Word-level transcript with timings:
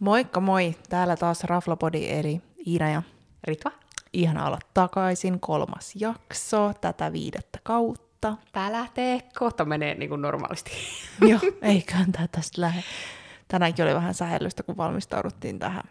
Moikka 0.00 0.40
moi, 0.40 0.74
täällä 0.88 1.16
taas 1.16 1.44
Raflapodi 1.44 2.10
eli 2.10 2.42
Iina 2.66 2.90
ja 2.90 3.02
Ritva? 3.44 3.70
ihana 4.12 4.46
olla 4.46 4.58
takaisin, 4.74 5.40
kolmas 5.40 5.92
jakso 5.94 6.72
tätä 6.80 7.12
viidettä 7.12 7.58
kautta. 7.62 8.36
Tää 8.52 8.72
lähtee, 8.72 9.20
kohta 9.38 9.64
menee 9.64 9.94
niin 9.94 10.08
kuin 10.08 10.22
normaalisti. 10.22 10.70
Joo, 11.28 11.40
eiköhän 11.62 12.12
tää 12.12 12.28
tästä 12.32 12.60
lähde. 12.60 12.82
Tänäänkin 13.48 13.84
oli 13.84 13.94
vähän 13.94 14.14
sähellystä, 14.14 14.62
kun 14.62 14.76
valmistauduttiin 14.76 15.58
tähän. 15.58 15.82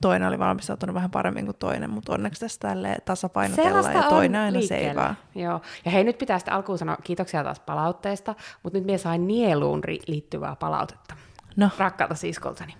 Toinen 0.00 0.28
oli 0.28 0.38
valmistautunut 0.38 0.94
vähän 0.94 1.10
paremmin 1.10 1.44
kuin 1.44 1.56
toinen, 1.56 1.90
mutta 1.90 2.12
onneksi 2.12 2.40
tässä 2.40 2.60
tälleen 2.60 2.96
tasapainotellaan 3.04 3.94
ja 3.94 4.02
toinen 4.02 4.40
aina 4.40 4.60
seivaa. 4.62 5.14
Joo. 5.34 5.60
Ja 5.84 5.90
hei, 5.90 6.04
nyt 6.04 6.18
pitää 6.18 6.38
sitten 6.38 6.54
alkuun 6.54 6.78
sanoa 6.78 6.96
kiitoksia 7.04 7.44
taas 7.44 7.60
palautteesta, 7.60 8.34
mutta 8.62 8.78
nyt 8.78 8.86
minä 8.86 8.98
sain 8.98 9.26
nieluun 9.26 9.84
ri- 9.84 10.04
liittyvää 10.06 10.56
palautetta. 10.56 11.16
No. 11.56 11.70
Rakkaalta 11.78 12.14
siskoltani. 12.14 12.74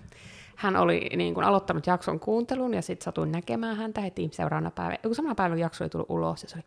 Hän 0.55 0.75
oli 0.75 1.09
niin 1.15 1.33
kuin, 1.33 1.43
aloittanut 1.43 1.87
jakson 1.87 2.19
kuuntelun 2.19 2.73
ja 2.73 2.81
sitten 2.81 3.05
satuin 3.05 3.31
näkemään 3.31 3.77
häntä 3.77 4.01
heti 4.01 4.29
seuraavana 4.31 4.71
päivänä. 4.71 4.97
Kun 5.03 5.15
samana 5.15 5.35
päivänä 5.35 5.61
jakso 5.61 5.83
oli 5.83 5.89
tullut 5.89 6.09
ulos 6.09 6.43
ja 6.43 6.49
se 6.49 6.55
oli, 6.55 6.63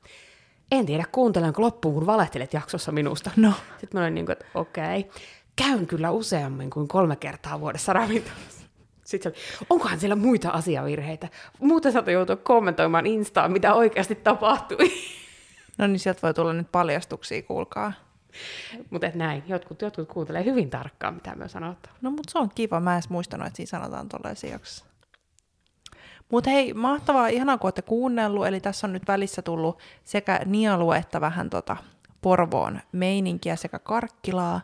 en 0.73 0.87
tiedä 0.87 1.05
kuuntelenko 1.13 1.63
loppuun, 1.63 1.95
kun 1.95 2.07
valehtelet 2.07 2.53
jaksossa 2.53 2.93
minusta. 2.93 3.31
No. 3.37 3.53
Sitten 3.81 4.01
mä 4.01 4.03
olin 4.03 4.15
niin 4.15 4.27
kuin, 4.27 4.33
että 4.33 4.45
okei, 4.55 5.11
käyn 5.57 5.87
kyllä 5.87 6.11
useammin 6.11 6.71
kuin 6.71 6.89
kolme 6.89 7.17
kertaa 7.17 7.61
vuodessa 7.61 7.93
ravintolassa. 7.93 8.67
Sitten 9.05 9.33
se 9.33 9.39
oli, 9.39 9.67
onkohan 9.71 10.01
siellä 10.01 10.17
muita 10.17 10.51
asiavirheitä? 10.51 11.29
Muuten 11.61 11.93
saattoi 11.93 12.15
joutua 12.15 12.37
kommentoimaan 12.37 13.07
Instaan, 13.07 13.53
mitä 13.53 13.75
oikeasti 13.75 14.15
tapahtui. 14.15 14.93
No 15.79 15.87
niin, 15.87 15.99
sieltä 15.99 16.23
voi 16.23 16.35
tulla 16.35 16.53
nyt 16.53 16.73
paljastuksia, 16.73 17.43
kuulkaa. 17.43 17.93
Mutta 18.91 19.11
näin, 19.15 19.43
jotkut, 19.47 19.83
jotkut 19.83 20.09
kuuntelee 20.09 20.45
hyvin 20.45 20.71
tarkkaan, 20.71 21.15
mitä 21.15 21.35
me 21.35 21.49
sanotaan. 21.49 21.97
No 22.01 22.11
mutta 22.11 22.33
se 22.33 22.39
on 22.39 22.51
kiva, 22.55 22.81
mä 22.81 22.97
en 22.97 23.03
muistanut, 23.09 23.47
että 23.47 23.57
siinä 23.57 23.71
sanotaan 23.71 24.09
tuollaisia 24.09 24.51
jaksossa. 24.51 24.85
Mutta 26.31 26.51
hei, 26.51 26.75
mahtavaa, 26.75 27.29
ihanaa 27.29 27.59
kun 27.59 27.67
olette 27.67 27.83
kuunnellut, 27.83 28.47
eli 28.47 28.61
tässä 28.61 28.87
on 28.87 28.93
nyt 28.93 29.09
välissä 29.09 29.43
tullut 29.43 29.79
sekä 30.05 30.41
nialua 30.45 30.97
että 30.97 31.21
vähän 31.21 31.51
tota 31.51 31.77
Porvoon 32.21 32.81
meininkiä 32.93 33.57
sekä 33.57 33.79
Karkkilaa, 33.79 34.61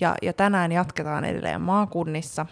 ja, 0.00 0.14
ja 0.22 0.32
tänään 0.32 0.72
jatketaan 0.72 1.24
edelleen 1.24 1.60
maakunnissa. 1.60 2.46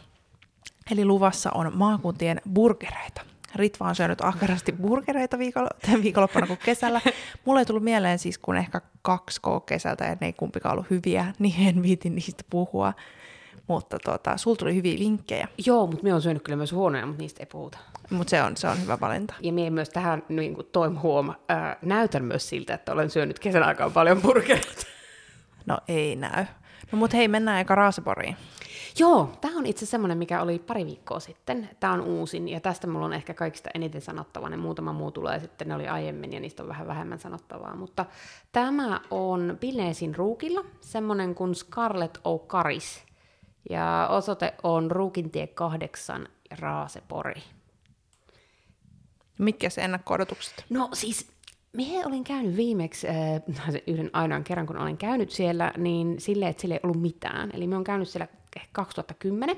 Eli 0.90 1.04
luvassa 1.04 1.50
on 1.54 1.72
maakuntien 1.74 2.40
burgereita. 2.52 3.20
Ritva 3.54 3.88
on 3.88 3.94
syönyt 3.94 4.20
ahkerasti 4.20 4.72
burgereita 4.72 5.38
viikolla, 5.38 5.70
viikonloppuna 6.02 6.46
kuin 6.46 6.58
kesällä. 6.64 7.00
Mulle 7.44 7.60
ei 7.60 7.66
tullut 7.66 7.84
mieleen 7.84 8.18
siis, 8.18 8.38
kun 8.38 8.56
ehkä 8.56 8.80
kaksi 9.02 9.40
kesältä 9.66 10.04
ja 10.04 10.16
ne 10.20 10.26
ei 10.26 10.32
kumpikaan 10.32 10.72
ollut 10.72 10.90
hyviä, 10.90 11.26
niin 11.38 11.68
en 11.68 11.82
viitin 11.82 12.14
niistä 12.14 12.44
puhua. 12.50 12.92
Mutta 13.66 13.98
tota, 13.98 14.36
sulla 14.36 14.56
tuli 14.56 14.74
hyviä 14.74 14.98
vinkkejä, 14.98 15.48
Joo, 15.66 15.86
mutta 15.86 16.02
me 16.04 16.14
on 16.14 16.22
syönyt 16.22 16.42
kyllä 16.42 16.56
myös 16.56 16.72
huonoja, 16.72 17.06
mutta 17.06 17.22
niistä 17.22 17.42
ei 17.42 17.46
puhuta. 17.46 17.78
mutta 18.10 18.30
se 18.30 18.42
on, 18.42 18.56
se 18.56 18.68
on 18.68 18.82
hyvä 18.82 19.00
valinta. 19.00 19.34
Ja 19.40 19.52
minä 19.52 19.70
myös 19.70 19.88
tähän 19.88 20.22
niin 20.28 20.54
kuin 20.54 20.66
toim 20.72 20.98
huoma, 21.02 21.34
ää, 21.48 21.76
näytän 21.82 22.24
myös 22.24 22.48
siltä, 22.48 22.74
että 22.74 22.92
olen 22.92 23.10
syönyt 23.10 23.38
kesän 23.38 23.62
aikaan 23.62 23.92
paljon 23.92 24.22
burgereita. 24.22 24.86
No 25.66 25.78
ei 25.88 26.16
näy. 26.16 26.44
No 26.92 26.98
mut 26.98 27.12
hei, 27.12 27.28
mennään 27.28 27.60
eka 27.60 27.74
Raaseporiin. 27.74 28.36
Joo, 28.98 29.32
tämä 29.40 29.58
on 29.58 29.66
itse 29.66 29.86
semmoinen, 29.86 30.18
mikä 30.18 30.42
oli 30.42 30.58
pari 30.58 30.86
viikkoa 30.86 31.20
sitten. 31.20 31.68
Tämä 31.80 31.92
on 31.92 32.00
uusin, 32.00 32.48
ja 32.48 32.60
tästä 32.60 32.86
mulla 32.86 33.06
on 33.06 33.12
ehkä 33.12 33.34
kaikista 33.34 33.70
eniten 33.74 34.00
sanottavaa. 34.00 34.50
Ne 34.50 34.56
muutama 34.56 34.92
muu 34.92 35.10
tulee 35.10 35.40
sitten, 35.40 35.68
ne 35.68 35.74
oli 35.74 35.88
aiemmin, 35.88 36.32
ja 36.32 36.40
niistä 36.40 36.62
on 36.62 36.68
vähän 36.68 36.86
vähemmän 36.86 37.18
sanottavaa. 37.18 37.76
Mutta 37.76 38.06
tämä 38.52 39.00
on 39.10 39.56
Pineesin 39.60 40.14
ruukilla, 40.14 40.64
semmoinen 40.80 41.34
kuin 41.34 41.54
Scarlet 41.54 42.18
O'Caris. 42.18 43.06
Ja 43.70 44.08
osoite 44.10 44.54
on 44.62 44.90
Ruukintie 44.90 45.46
8, 45.46 46.28
Raasepori. 46.58 47.42
Mitkä 49.38 49.70
se 49.70 49.80
ennakko-odotukset? 49.80 50.64
No 50.70 50.88
siis, 50.92 51.28
minä 51.72 52.06
olin 52.06 52.24
käynyt 52.24 52.56
viimeksi, 52.56 53.08
äh, 53.08 53.14
yhden 53.86 54.10
ainoan 54.12 54.44
kerran 54.44 54.66
kun 54.66 54.78
olen 54.78 54.96
käynyt 54.96 55.30
siellä, 55.30 55.72
niin 55.76 56.20
silleen, 56.20 56.50
että 56.50 56.60
sillä 56.60 56.74
ei 56.74 56.80
ollut 56.82 57.02
mitään. 57.02 57.50
Eli 57.54 57.66
me 57.66 57.76
on 57.76 57.84
käynyt 57.84 58.08
siellä 58.08 58.28
ehkä 58.56 58.68
2010, 58.72 59.56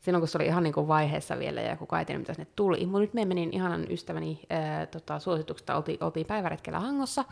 silloin 0.00 0.20
kun 0.20 0.28
se 0.28 0.38
oli 0.38 0.46
ihan 0.46 0.62
niin 0.62 0.74
kuin 0.74 0.88
vaiheessa 0.88 1.38
vielä 1.38 1.60
ja 1.60 1.76
kukaan 1.76 2.00
ei 2.00 2.06
tiedä, 2.06 2.18
mitä 2.18 2.34
sinne 2.34 2.50
tuli. 2.56 2.86
Mutta 2.86 2.98
nyt 2.98 3.14
me 3.14 3.24
menin 3.24 3.54
ihanan 3.54 3.86
ystäväni 3.90 4.40
äh, 4.52 4.88
tota, 4.88 5.18
suosituksesta, 5.18 5.76
oltiin, 5.76 6.04
oltiin 6.04 6.26
päiväretkellä 6.26 6.80
Hangossa, 6.80 7.24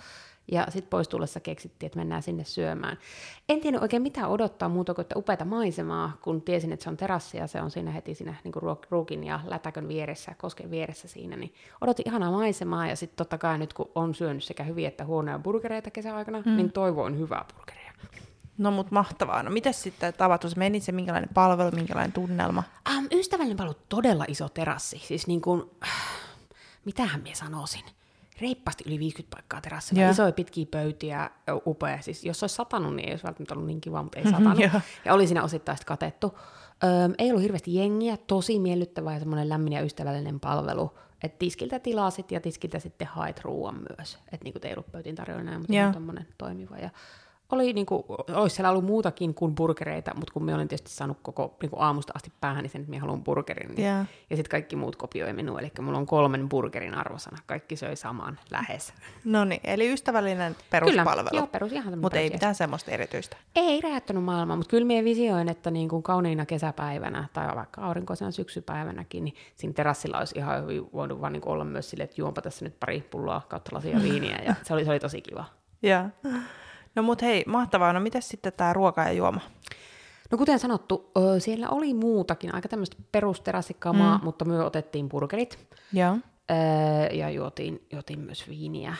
ja 0.52 0.66
sitten 0.68 0.90
pois 0.90 1.08
tullessa 1.08 1.40
keksittiin, 1.40 1.86
että 1.86 1.98
mennään 1.98 2.22
sinne 2.22 2.44
syömään. 2.44 2.98
En 3.48 3.60
tiedä 3.60 3.80
oikein 3.80 4.02
mitä 4.02 4.28
odottaa 4.28 4.68
muuta 4.68 4.94
kuin 4.94 5.02
että 5.02 5.18
upeata 5.18 5.44
maisemaa, 5.44 6.16
kun 6.22 6.42
tiesin, 6.42 6.72
että 6.72 6.82
se 6.84 6.90
on 6.90 6.96
terassi 6.96 7.36
ja 7.36 7.46
se 7.46 7.62
on 7.62 7.70
siinä 7.70 7.90
heti 7.90 8.14
siinä 8.14 8.34
niin 8.44 8.52
kuin 8.52 8.76
ruukin 8.90 9.24
ja 9.24 9.40
lätäkön 9.44 9.88
vieressä, 9.88 10.34
kosken 10.38 10.70
vieressä 10.70 11.08
siinä, 11.08 11.36
niin 11.36 11.54
odotin 11.80 12.08
ihanaa 12.08 12.30
maisemaa 12.30 12.86
ja 12.86 12.96
sitten 12.96 13.16
totta 13.16 13.38
kai 13.38 13.58
nyt 13.58 13.72
kun 13.72 13.90
on 13.94 14.14
syönyt 14.14 14.44
sekä 14.44 14.62
hyviä 14.62 14.88
että 14.88 15.04
huonoja 15.04 15.38
burgereita 15.38 15.90
kesäaikana, 15.90 16.42
mm. 16.46 16.56
niin 16.56 16.72
toivoin 16.72 17.18
hyvää 17.18 17.44
burgeria. 17.54 17.92
No 18.58 18.70
mut 18.70 18.90
mahtavaa. 18.90 19.42
No 19.42 19.50
miten 19.50 19.74
sitten 19.74 20.14
tapahtui? 20.14 20.50
Meni 20.56 20.80
se 20.80 20.92
minkälainen 20.92 21.30
palvelu, 21.34 21.70
minkälainen 21.70 22.12
tunnelma? 22.12 22.62
Ähm, 22.90 23.04
ystävällinen 23.12 23.56
palvelu 23.56 23.78
todella 23.88 24.24
iso 24.28 24.48
terassi, 24.48 24.98
siis 24.98 25.26
niin 25.26 25.40
kuin, 25.40 25.70
mitähän 26.84 27.22
minä 27.22 27.34
sanoisin, 27.34 27.82
reippaasti 28.40 28.84
yli 28.86 28.98
50 28.98 29.36
paikkaa 29.36 29.60
terassilla, 29.60 30.02
Joo. 30.02 30.10
isoja 30.10 30.32
pitkiä 30.32 30.66
pöytiä, 30.70 31.30
upea. 31.66 32.02
Siis 32.02 32.24
jos 32.24 32.42
olisi 32.42 32.54
satanut, 32.54 32.96
niin 32.96 33.08
ei 33.08 33.12
olisi 33.12 33.24
välttämättä 33.24 33.54
ollut 33.54 33.66
niin 33.66 33.80
kiva, 33.80 34.02
mutta 34.02 34.18
ei 34.18 34.24
satanut. 34.30 34.58
Joo. 34.58 34.80
ja 35.04 35.14
oli 35.14 35.26
siinä 35.26 35.42
osittain 35.42 35.78
sit 35.78 35.84
katettu. 35.84 36.38
Öm, 36.84 37.14
ei 37.18 37.30
ollut 37.30 37.42
hirveästi 37.42 37.74
jengiä, 37.74 38.16
tosi 38.16 38.58
miellyttävä 38.58 39.12
ja 39.12 39.18
semmoinen 39.18 39.48
lämmin 39.48 39.72
ja 39.72 39.82
ystävällinen 39.82 40.40
palvelu. 40.40 40.98
Että 41.22 41.38
tiskiltä 41.38 41.78
tilasit 41.78 42.30
ja 42.30 42.40
tiskiltä 42.40 42.78
sitten 42.78 43.06
haet 43.06 43.40
ruoan 43.40 43.74
myös. 43.98 44.18
Että 44.32 44.44
niinku 44.44 44.60
ei 44.62 44.72
ollut 44.72 44.92
pöytin 44.92 45.14
tarjolla 45.14 45.42
näin, 45.42 45.58
mutta 45.58 45.72
ihan 45.72 45.92
tommonen 45.92 46.26
toimiva. 46.38 46.76
Ja 46.78 46.90
oli 47.52 47.72
niinku, 47.72 48.04
olisi 48.34 48.56
siellä 48.56 48.70
ollut 48.70 48.84
muutakin 48.84 49.34
kuin 49.34 49.54
burgereita, 49.54 50.14
mutta 50.14 50.32
kun 50.32 50.44
me 50.44 50.54
olin 50.54 50.68
tietysti 50.68 50.90
saanut 50.90 51.18
koko 51.22 51.56
niinku 51.62 51.76
aamusta 51.80 52.12
asti 52.16 52.32
päähän, 52.40 52.62
niin 52.62 52.70
sen, 52.70 52.80
että 52.80 52.90
minä 52.90 53.00
haluan 53.00 53.24
burgerin. 53.24 53.74
Niin, 53.74 53.86
Joo. 53.88 54.04
ja 54.30 54.36
sitten 54.36 54.50
kaikki 54.50 54.76
muut 54.76 54.96
kopioi 54.96 55.32
minua, 55.32 55.60
eli 55.60 55.72
mulla 55.80 55.98
on 55.98 56.06
kolmen 56.06 56.48
burgerin 56.48 56.94
arvosana. 56.94 57.38
Kaikki 57.46 57.76
söi 57.76 57.96
saman 57.96 58.38
lähes. 58.50 58.92
No 59.24 59.44
niin, 59.44 59.60
eli 59.64 59.92
ystävällinen 59.92 60.52
Kyllä, 60.54 60.66
peruspalvelu. 60.70 61.28
joo, 61.36 61.46
perus, 61.46 61.72
ihan 61.72 61.98
Mutta 61.98 62.18
ei 62.18 62.30
mitään 62.30 62.54
semmoista 62.54 62.90
erityistä. 62.90 63.36
ei 63.56 63.80
räjähtänyt 63.80 64.24
maailmaa, 64.24 64.56
mutta 64.56 64.70
kyllä 64.70 64.86
minä 64.86 65.04
visioin, 65.04 65.48
että 65.48 65.70
niin 65.70 65.88
kuin 65.88 66.02
kauniina 66.02 66.46
kesäpäivänä 66.46 67.28
tai 67.32 67.56
vaikka 67.56 67.80
aurinkoisena 67.80 68.30
syksypäivänäkin, 68.30 69.24
niin 69.24 69.34
siinä 69.54 69.72
terassilla 69.74 70.18
olisi 70.18 70.38
ihan 70.38 70.62
hyvin 70.62 70.92
voinut 70.92 71.20
vaan 71.20 71.32
niin 71.32 71.40
kuin 71.40 71.52
olla 71.52 71.64
myös 71.64 71.90
silleen, 71.90 72.04
että 72.04 72.20
juonpa 72.20 72.42
tässä 72.42 72.64
nyt 72.64 72.80
pari 72.80 73.00
pulloa 73.10 73.42
kautta 73.48 73.76
lasia 73.76 74.02
viiniä, 74.02 74.38
ja 74.46 74.54
se 74.62 74.74
oli, 74.74 74.84
se 74.84 74.90
oli 74.90 75.00
tosi 75.00 75.20
kiva. 75.22 75.44
Joo. 75.82 76.32
No 76.94 77.02
mut 77.02 77.22
hei, 77.22 77.44
mahtavaa. 77.46 77.92
No 77.92 78.00
miten 78.00 78.22
sitten 78.22 78.52
tämä 78.56 78.72
ruoka 78.72 79.02
ja 79.02 79.12
juoma? 79.12 79.40
No 80.30 80.38
kuten 80.38 80.58
sanottu, 80.58 81.10
siellä 81.38 81.68
oli 81.68 81.94
muutakin, 81.94 82.54
aika 82.54 82.68
tämmöistä 82.68 82.96
perusterassikkamaa, 83.12 84.18
mm. 84.18 84.24
mutta 84.24 84.44
me 84.44 84.64
otettiin 84.64 85.08
burgerit 85.08 85.58
ö, 86.50 86.54
ja 87.14 87.30
juotiin, 87.30 87.86
juotiin 87.92 88.20
myös 88.20 88.48
viiniä. 88.48 88.94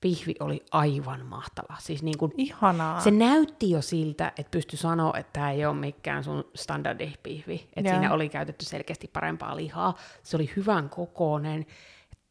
Pihvi 0.00 0.34
oli 0.40 0.64
aivan 0.72 1.26
mahtava. 1.26 1.76
Siis 1.78 2.02
niin 2.02 2.18
kuin 2.18 2.32
Ihanaa. 2.36 3.00
Se 3.00 3.10
näytti 3.10 3.70
jo 3.70 3.82
siltä, 3.82 4.32
että 4.38 4.50
pystyi 4.50 4.78
sanoa, 4.78 5.12
että 5.18 5.32
tämä 5.32 5.50
ei 5.50 5.66
ole 5.66 5.76
mikään 5.76 6.24
sun 6.24 6.44
standardipihvi. 6.54 7.68
Että 7.76 7.90
Joo. 7.90 7.98
siinä 7.98 8.12
oli 8.12 8.28
käytetty 8.28 8.64
selkeästi 8.64 9.10
parempaa 9.12 9.56
lihaa. 9.56 9.94
Se 10.22 10.36
oli 10.36 10.50
hyvän 10.56 10.88
kokoinen, 10.88 11.66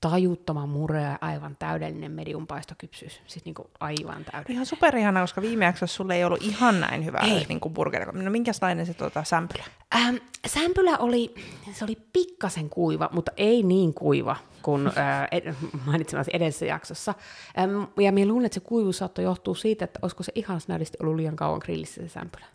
tajuttoman 0.01 0.69
murea 0.69 1.01
ja 1.01 1.17
aivan 1.21 1.55
täydellinen 1.59 2.11
medium 2.11 2.47
paistokypsyys. 2.47 3.21
Siis 3.27 3.45
niinku 3.45 3.69
aivan 3.79 4.25
täydellinen. 4.25 4.53
Ihan 4.53 4.65
superihana, 4.65 5.21
koska 5.21 5.41
viime 5.41 5.65
jaksossa 5.65 5.95
sulle 5.95 6.15
ei 6.15 6.23
ollut 6.23 6.41
ihan 6.41 6.79
näin 6.79 7.05
hyvä 7.05 7.17
Ei. 7.17 7.45
niin 7.49 7.59
kuin 7.59 7.73
burgeri. 7.73 8.05
No 8.05 8.31
minkälainen 8.31 8.85
se 8.85 8.93
tota, 8.93 9.23
sämpylä? 9.23 9.63
Ähm, 9.95 10.15
sämpylä 10.47 10.97
oli, 10.97 11.35
se 11.73 11.85
oli 11.85 11.97
pikkasen 12.13 12.69
kuiva, 12.69 13.09
mutta 13.13 13.31
ei 13.37 13.63
niin 13.63 13.93
kuiva 13.93 14.35
kuin 14.61 14.87
äh, 14.97 15.27
ed- 15.31 15.55
mainitsemasi 15.85 16.31
edellisessä 16.33 16.65
jaksossa. 16.65 17.13
Ähm, 17.59 17.83
ja 17.99 18.11
minä 18.11 18.27
luulen, 18.27 18.45
että 18.45 18.53
se 18.53 18.59
kuivuus 18.59 18.97
saattoi 18.97 19.25
johtua 19.25 19.55
siitä, 19.55 19.85
että 19.85 19.99
olisiko 20.01 20.23
se 20.23 20.31
ihan 20.35 20.61
snadisti 20.61 20.97
ollut 21.01 21.15
liian 21.15 21.35
kauan 21.35 21.61
grillissä 21.63 22.01
se 22.01 22.09
sämpylä. 22.09 22.45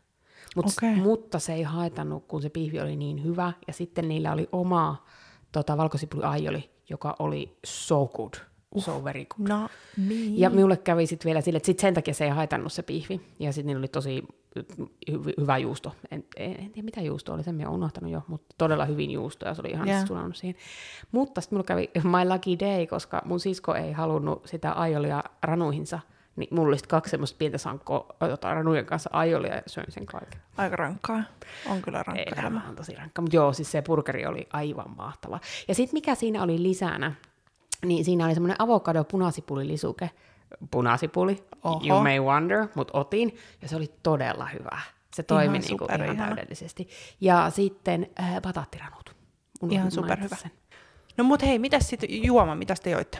Mut, 0.56 0.66
Okei. 0.66 0.94
Mutta 0.94 1.38
se 1.38 1.52
ei 1.54 1.62
haitannut, 1.62 2.24
kun 2.28 2.42
se 2.42 2.48
pihvi 2.48 2.80
oli 2.80 2.96
niin 2.96 3.24
hyvä. 3.24 3.52
Ja 3.66 3.72
sitten 3.72 4.08
niillä 4.08 4.32
oli 4.32 4.48
oma 4.52 5.04
tota, 5.52 5.76
valkosipuliaioli, 5.76 6.70
joka 6.90 7.16
oli 7.18 7.56
so 7.66 8.06
good. 8.06 8.34
So 8.78 9.04
very 9.04 9.24
good. 9.24 9.48
No 9.48 9.68
niin. 9.96 10.40
Ja 10.40 10.50
minulle 10.50 10.76
kävi 10.76 11.06
sitten 11.06 11.26
vielä 11.28 11.40
sille, 11.40 11.56
että 11.56 11.66
sit 11.66 11.78
sen 11.78 11.94
takia 11.94 12.14
se 12.14 12.24
ei 12.24 12.30
haitannut 12.30 12.72
se 12.72 12.82
pihvi. 12.82 13.20
Ja 13.38 13.52
sitten 13.52 13.66
niillä 13.66 13.80
oli 13.80 13.88
tosi 13.88 14.24
hy- 15.10 15.40
hyvä 15.40 15.58
juusto. 15.58 15.92
En, 16.10 16.24
en, 16.36 16.50
en 16.50 16.70
tiedä 16.70 16.84
mitä 16.84 17.00
juusto 17.00 17.32
oli, 17.32 17.42
sen 17.42 17.54
minä 17.54 17.68
olen 17.68 17.78
unohtanut 17.78 18.10
jo, 18.10 18.22
mutta 18.28 18.54
todella 18.58 18.84
hyvin 18.84 19.10
juusto 19.10 19.46
ja 19.46 19.54
se 19.54 19.62
oli 19.62 19.70
ihan 19.70 19.88
yeah. 19.88 20.06
sulannut 20.06 20.36
siihen. 20.36 20.56
Mutta 21.12 21.40
sitten 21.40 21.56
minulla 21.56 21.66
kävi 21.66 21.90
my 22.16 22.32
lucky 22.32 22.58
day, 22.66 22.86
koska 22.86 23.22
mun 23.24 23.40
sisko 23.40 23.74
ei 23.74 23.92
halunnut 23.92 24.46
sitä 24.46 24.72
aiolia 24.72 25.24
ranuihinsa, 25.42 26.00
Niin 26.36 26.48
mulla 26.54 26.68
oli 26.68 26.76
kaksi 26.88 27.10
semmoista 27.10 27.38
pientä 27.38 27.58
sankkoa 27.58 28.06
jotain 28.28 28.56
ranujen 28.56 28.86
kanssa 28.86 29.10
ajolia 29.12 29.54
ja 29.54 29.62
söin 29.66 29.92
sen 29.92 30.06
kaiken. 30.06 30.40
Aika 30.56 30.76
rankkaa. 30.76 31.22
On 31.66 31.82
kyllä 31.82 32.02
rankka 32.02 32.22
Ei, 32.36 32.40
elämä. 32.40 32.62
on 32.68 32.76
tosi 32.76 32.94
rankka. 32.94 33.22
Mutta 33.22 33.36
joo, 33.36 33.52
siis 33.52 33.70
se 33.72 33.82
burgeri 33.82 34.26
oli 34.26 34.48
aivan 34.52 34.90
mahtava. 34.96 35.40
Ja 35.68 35.74
sitten 35.74 35.96
mikä 35.96 36.14
siinä 36.14 36.42
oli 36.42 36.62
lisänä, 36.62 37.12
niin 37.84 38.04
siinä 38.04 38.24
oli 38.24 38.34
semmoinen 38.34 38.56
avokado 38.62 39.04
punasipulilisuke. 39.04 40.10
Punasipuli, 40.70 41.44
Oho. 41.64 41.80
you 41.88 42.02
may 42.02 42.20
wonder, 42.20 42.66
mutta 42.74 42.98
otin, 42.98 43.36
ja 43.62 43.68
se 43.68 43.76
oli 43.76 43.90
todella 44.02 44.46
hyvä. 44.46 44.78
Se 45.14 45.22
toimi 45.22 45.44
Ihan 45.44 45.60
niinku 45.68 45.84
ihan, 45.84 45.98
superihana. 45.98 46.26
täydellisesti. 46.26 46.88
Ja 47.20 47.50
sitten 47.50 48.10
äh, 48.20 48.40
bataattiranut. 48.42 49.16
Unohdin 49.62 49.78
Ihan 49.78 49.90
superhyvä. 49.90 50.36
sen. 50.36 50.50
No 51.16 51.24
mut 51.24 51.42
hei, 51.42 51.58
mitäs 51.58 51.88
sitten 51.88 52.24
juoma, 52.24 52.54
mitä 52.54 52.74
te 52.82 52.90
joitte? 52.90 53.18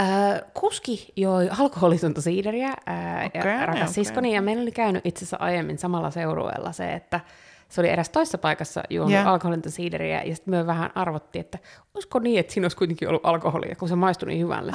Äh, 0.00 0.06
kuski 0.54 1.12
joi 1.16 1.48
alkoholitonta 1.58 2.20
siideriä, 2.20 2.68
äh, 2.68 3.26
Okei, 3.26 3.40
ja 3.40 3.66
rakas 3.66 3.90
okei. 3.90 3.94
siskoni, 3.94 4.34
ja 4.34 4.42
meillä 4.42 4.62
oli 4.62 4.72
käynyt 4.72 5.06
itse 5.06 5.18
asiassa 5.18 5.36
aiemmin 5.40 5.78
samalla 5.78 6.10
seurueella 6.10 6.72
se, 6.72 6.92
että 6.92 7.20
se 7.68 7.80
oli 7.80 7.88
eräs 7.88 8.08
toisessa 8.08 8.38
paikassa 8.38 8.82
juonut 8.90 9.12
yeah. 9.12 9.26
alkoholitonta 9.26 9.70
siideriä, 9.70 10.22
ja 10.22 10.34
sitten 10.34 10.54
me 10.54 10.66
vähän 10.66 10.90
arvottiin, 10.94 11.40
että 11.40 11.58
olisiko 11.94 12.18
niin, 12.18 12.40
että 12.40 12.52
siinä 12.52 12.64
olisi 12.64 12.76
kuitenkin 12.76 13.08
ollut 13.08 13.26
alkoholia, 13.26 13.76
kun 13.76 13.88
se 13.88 13.94
maistui 13.94 14.28
niin 14.28 14.44
hyvälle. 14.44 14.72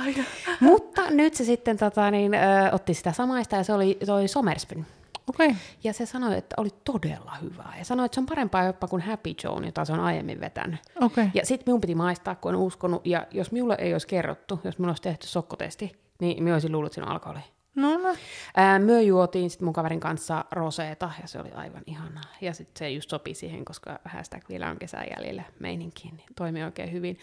Mutta 0.59 1.01
nyt 1.09 1.33
se 1.33 1.43
sitten 1.43 1.77
tota, 1.77 2.11
niin, 2.11 2.33
ö, 2.33 2.37
otti 2.71 2.93
sitä 2.93 3.11
samaista, 3.11 3.55
ja 3.55 3.63
se 3.63 3.73
oli 3.73 3.97
toi 4.05 4.27
Somersby. 4.27 4.83
Okay. 5.29 5.55
Ja 5.83 5.93
se 5.93 6.05
sanoi, 6.05 6.37
että 6.37 6.55
oli 6.57 6.69
todella 6.83 7.35
hyvää. 7.41 7.75
Ja 7.77 7.85
sanoi, 7.85 8.05
että 8.05 8.15
se 8.15 8.19
on 8.19 8.25
parempaa 8.25 8.63
jopa 8.63 8.87
kuin 8.87 9.01
Happy 9.01 9.29
Joan, 9.43 9.65
jota 9.65 9.85
se 9.85 9.93
on 9.93 9.99
aiemmin 9.99 10.39
vetänyt. 10.39 10.79
Okei. 11.01 11.27
Ja 11.33 11.45
sitten 11.45 11.63
minun 11.65 11.81
piti 11.81 11.95
maistaa, 11.95 12.35
kun 12.35 12.53
en 12.53 12.59
uskonut. 12.59 13.07
Ja 13.07 13.27
jos 13.31 13.51
minulle 13.51 13.75
ei 13.79 13.93
olisi 13.93 14.07
kerrottu, 14.07 14.59
jos 14.63 14.77
minulla 14.77 14.91
olisi 14.91 15.03
tehty 15.03 15.27
sokkotesti, 15.27 15.91
niin 16.19 16.43
minä 16.43 16.55
olisin 16.55 16.71
luullut, 16.71 16.87
että 16.87 16.95
siinä 16.95 17.07
on 17.07 17.13
alkoholi. 17.13 17.39
No, 17.75 17.97
no. 17.97 18.15
Ää, 18.55 18.79
myö 18.79 19.01
juotiin 19.01 19.49
sitten 19.49 19.65
mun 19.65 19.73
kaverin 19.73 19.99
kanssa 19.99 20.45
roseeta, 20.51 21.11
ja 21.21 21.27
se 21.27 21.39
oli 21.39 21.51
aivan 21.51 21.81
ihanaa. 21.85 22.23
Ja 22.41 22.53
sitten 22.53 22.79
se 22.79 22.89
just 22.89 23.09
sopi 23.09 23.33
siihen, 23.33 23.65
koska 23.65 23.99
hashtag 24.05 24.49
vielä 24.49 24.69
on 24.69 24.79
kesän 24.79 25.05
jäljellä 25.17 25.43
meininkiin, 25.59 26.17
niin 26.17 26.27
toimi 26.35 26.63
oikein 26.63 26.91
hyvin. 26.91 27.17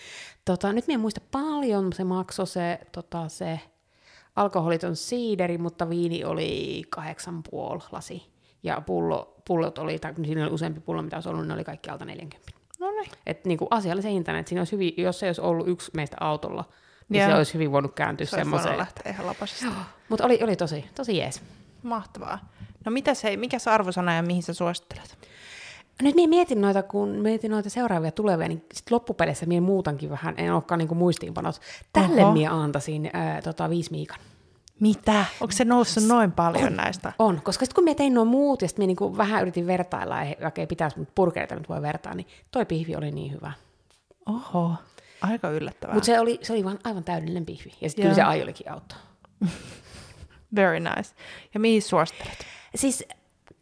Tota, 0.44 0.72
nyt 0.72 0.86
minä 0.86 0.94
en 0.94 1.00
muista 1.00 1.20
paljon, 1.30 1.92
se 1.92 2.04
maksoi 2.04 2.46
se, 2.46 2.80
tota, 2.92 3.28
se 3.28 3.60
alkoholiton 4.36 4.96
siideri, 4.96 5.58
mutta 5.58 5.90
viini 5.90 6.24
oli 6.24 6.82
kahdeksan 6.90 7.42
puoli 7.50 7.80
lasi. 7.92 8.22
Ja 8.62 8.80
pullo, 8.86 9.34
pullot 9.46 9.78
oli, 9.78 9.98
tai 9.98 10.14
siinä 10.24 10.44
oli 10.44 10.52
useampi 10.54 10.80
pullo, 10.80 11.02
mitä 11.02 11.16
olisi 11.16 11.28
ollut, 11.28 11.46
ne 11.46 11.54
oli 11.54 11.64
kaikki 11.64 11.90
alta 11.90 12.04
40. 12.04 12.52
No 12.80 12.90
niin. 12.90 13.10
Että 13.26 13.48
niinku 13.48 13.66
asiallisen 13.70 14.12
hintainen, 14.12 14.40
että 14.40 14.48
siinä 14.48 14.60
olisi 14.60 14.72
hyvin, 14.72 14.94
jos 14.96 15.18
se 15.18 15.26
olisi 15.26 15.40
ollut 15.40 15.68
yksi 15.68 15.90
meistä 15.94 16.16
autolla, 16.20 16.64
niin 17.08 17.20
Joo. 17.22 17.30
se 17.30 17.36
olisi 17.36 17.54
hyvin 17.54 17.72
voinut 17.72 17.94
kääntyä 17.94 18.26
Se 18.26 18.36
semmoiseen. 18.36 18.78
lähteä 18.78 19.12
ihan 19.12 19.26
lapasesta. 19.26 19.66
Mutta 20.08 20.24
oli, 20.24 20.38
oli 20.42 20.56
tosi, 20.56 20.84
tosi 20.94 21.16
jees. 21.16 21.42
Mahtavaa. 21.82 22.38
No 22.84 22.92
mitäs 22.92 23.24
hei, 23.24 23.36
mikä 23.36 23.58
se 23.58 23.70
arvosana 23.70 24.14
ja 24.14 24.22
mihin 24.22 24.42
sä 24.42 24.54
suosittelet? 24.54 25.18
Nyt 26.02 26.14
minä 26.14 26.28
mietin 26.28 26.60
noita, 26.60 26.82
kun 26.82 27.08
mietin 27.08 27.50
noita 27.50 27.70
seuraavia 27.70 28.12
tulevia, 28.12 28.48
niin 28.48 28.64
sit 28.74 28.90
loppupeleissä 28.90 29.46
minä 29.46 29.60
muutankin 29.60 30.10
vähän, 30.10 30.34
en 30.36 30.54
olekaan 30.54 30.78
niinku 30.78 30.94
muistiinpanot. 30.94 31.60
Tälle 31.92 32.24
Oho. 32.24 32.32
minä 32.32 32.54
antaisin 32.54 33.10
ää, 33.12 33.42
tota, 33.42 33.70
viisi 33.70 33.90
miikan. 33.90 34.18
Mitä? 34.80 35.24
Onko 35.40 35.52
se 35.52 35.64
noussut 35.64 36.04
noin 36.04 36.32
paljon 36.32 36.76
näistä? 36.76 37.12
On, 37.18 37.40
koska 37.44 37.64
sitten 37.64 37.74
kun 37.74 37.84
minä 37.84 37.94
tein 37.94 38.14
nuo 38.14 38.24
muut, 38.24 38.62
ja 38.62 38.68
sitten 38.68 38.86
niinku 38.86 39.16
vähän 39.16 39.42
yritin 39.42 39.66
vertailla, 39.66 40.24
ja 40.24 40.36
vaikka 40.42 40.60
ei 40.60 40.66
pitäisi, 40.66 40.98
mutta 40.98 41.12
burgereita 41.16 41.54
nyt 41.54 41.68
voi 41.68 41.82
vertaa, 41.82 42.14
niin 42.14 42.26
toi 42.50 42.66
pihvi 42.66 42.96
oli 42.96 43.10
niin 43.10 43.32
hyvä. 43.32 43.52
Oho, 44.26 44.74
aika 45.20 45.50
yllättävää. 45.50 45.94
Mutta 45.94 46.06
se 46.06 46.20
oli, 46.20 46.38
se 46.42 46.52
oli 46.52 46.64
vaan 46.64 46.78
aivan 46.84 47.04
täydellinen 47.04 47.46
pihvi, 47.46 47.72
ja 47.80 47.88
sitten 47.88 48.02
kyllä 48.02 48.14
se 48.14 48.22
aiolikin 48.22 48.72
auttoi. 48.72 48.98
Very 50.56 50.80
nice. 50.80 51.14
Ja 51.54 51.60
mihin 51.60 51.82
suosittelet? 51.82 52.38
Siis 52.74 53.04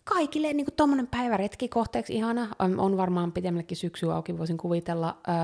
kaikille 0.08 0.52
niin 0.52 0.66
tuommoinen 0.76 1.06
päiväretki 1.06 1.68
kohteeksi 1.68 2.14
ihana, 2.14 2.48
on, 2.58 2.96
varmaan 2.96 3.32
pidemmällekin 3.32 3.76
syksyä 3.76 4.14
auki, 4.14 4.38
voisin 4.38 4.56
kuvitella, 4.56 5.18
öö, 5.28 5.34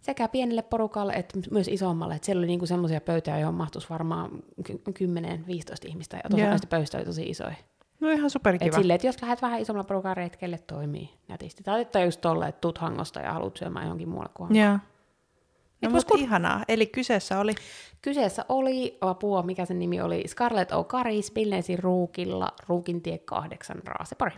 sekä 0.00 0.28
pienelle 0.28 0.62
porukalle 0.62 1.12
että 1.12 1.38
myös 1.50 1.68
isommalle. 1.68 2.14
Et 2.14 2.24
siellä 2.24 2.40
oli 2.40 2.46
niinku 2.46 2.66
semmoisia 2.66 3.00
pöytiä, 3.00 3.38
johon 3.38 3.54
mahtuisi 3.54 3.90
varmaan 3.90 4.30
ky- 4.64 4.80
10-15 4.90 5.88
ihmistä, 5.88 6.16
ja 6.16 6.30
tosiaan 6.30 6.50
näistä 6.50 6.66
pöydistä 6.66 6.98
oli 6.98 7.04
tosi 7.04 7.22
isoja. 7.22 7.54
No 8.00 8.10
ihan 8.10 8.26
Et 8.26 8.32
superkiva. 8.32 8.76
silleen, 8.76 8.94
että 8.94 9.06
jos 9.06 9.22
lähdet 9.22 9.42
vähän 9.42 9.60
isommalla 9.60 9.86
porukalla 9.88 10.14
retkelle, 10.14 10.58
toimii 10.58 11.10
nätisti. 11.28 11.62
Tai 11.62 11.80
että 11.80 12.00
just 12.00 12.20
tolle, 12.20 12.48
että 12.48 12.60
tuut 12.60 12.78
hangosta 12.78 13.20
ja 13.20 13.32
haluat 13.32 13.56
syömään 13.56 13.84
johonkin 13.84 14.08
muualle 14.08 14.30
kuin. 14.34 14.56
Joo. 14.56 14.78
No 15.82 15.90
was 15.90 16.06
mutta 16.08 16.24
ihanaa. 16.24 16.64
Eli 16.68 16.86
kyseessä 16.86 17.38
oli... 17.38 17.54
Kyseessä 18.02 18.44
oli 18.48 18.98
apua, 19.00 19.42
mikä 19.42 19.64
sen 19.64 19.78
nimi 19.78 20.00
oli, 20.00 20.24
Scarlett 20.28 20.72
O'Curry, 20.72 21.22
Spilnesin 21.22 21.78
ruukilla, 21.78 22.48
Ruukintie 22.68 23.18
8, 23.18 23.80
Raasepori. 23.84 24.36